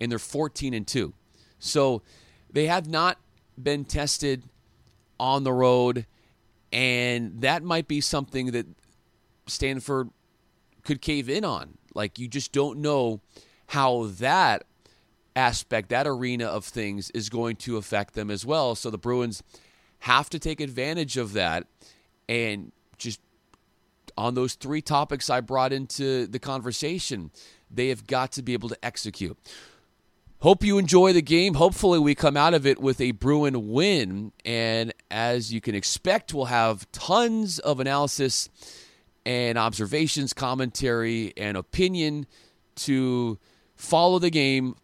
and 0.00 0.10
they're 0.10 0.18
14 0.18 0.74
and 0.74 0.86
2. 0.86 1.14
So 1.58 2.02
they 2.50 2.66
have 2.66 2.88
not 2.88 3.18
been 3.60 3.84
tested 3.84 4.44
on 5.18 5.44
the 5.44 5.52
road, 5.52 6.06
and 6.72 7.40
that 7.40 7.62
might 7.62 7.88
be 7.88 8.00
something 8.00 8.52
that 8.52 8.66
Stanford 9.46 10.10
could 10.84 11.00
cave 11.00 11.28
in 11.28 11.44
on. 11.44 11.78
Like, 11.94 12.18
you 12.18 12.28
just 12.28 12.52
don't 12.52 12.78
know 12.78 13.20
how 13.68 14.04
that 14.18 14.64
aspect, 15.34 15.88
that 15.88 16.06
arena 16.06 16.46
of 16.46 16.64
things 16.64 17.10
is 17.10 17.28
going 17.28 17.56
to 17.56 17.76
affect 17.76 18.14
them 18.14 18.30
as 18.30 18.44
well. 18.44 18.74
So 18.74 18.90
the 18.90 18.98
Bruins 18.98 19.42
have 20.00 20.30
to 20.30 20.38
take 20.38 20.60
advantage 20.60 21.16
of 21.16 21.32
that 21.32 21.66
and 22.28 22.72
on 24.18 24.34
those 24.34 24.54
three 24.54 24.82
topics 24.82 25.30
I 25.30 25.40
brought 25.40 25.72
into 25.72 26.26
the 26.26 26.38
conversation, 26.38 27.30
they 27.70 27.88
have 27.88 28.06
got 28.06 28.32
to 28.32 28.42
be 28.42 28.52
able 28.52 28.68
to 28.68 28.84
execute. 28.84 29.38
Hope 30.40 30.62
you 30.62 30.78
enjoy 30.78 31.12
the 31.12 31.22
game. 31.22 31.54
Hopefully, 31.54 31.98
we 31.98 32.14
come 32.14 32.36
out 32.36 32.54
of 32.54 32.66
it 32.66 32.80
with 32.80 33.00
a 33.00 33.12
Bruin 33.12 33.70
win. 33.70 34.32
And 34.44 34.92
as 35.10 35.52
you 35.52 35.60
can 35.60 35.74
expect, 35.74 36.34
we'll 36.34 36.46
have 36.46 36.90
tons 36.92 37.58
of 37.58 37.80
analysis 37.80 38.48
and 39.24 39.58
observations, 39.58 40.32
commentary, 40.32 41.32
and 41.36 41.56
opinion 41.56 42.26
to 42.76 43.38
follow 43.74 44.18
the 44.18 44.30
game 44.30 44.76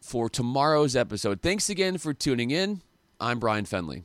for 0.00 0.28
tomorrow's 0.28 0.96
episode. 0.96 1.40
Thanks 1.42 1.68
again 1.68 1.98
for 1.98 2.14
tuning 2.14 2.50
in. 2.50 2.80
I'm 3.20 3.38
Bryan 3.38 3.64
Fenley. 3.64 4.04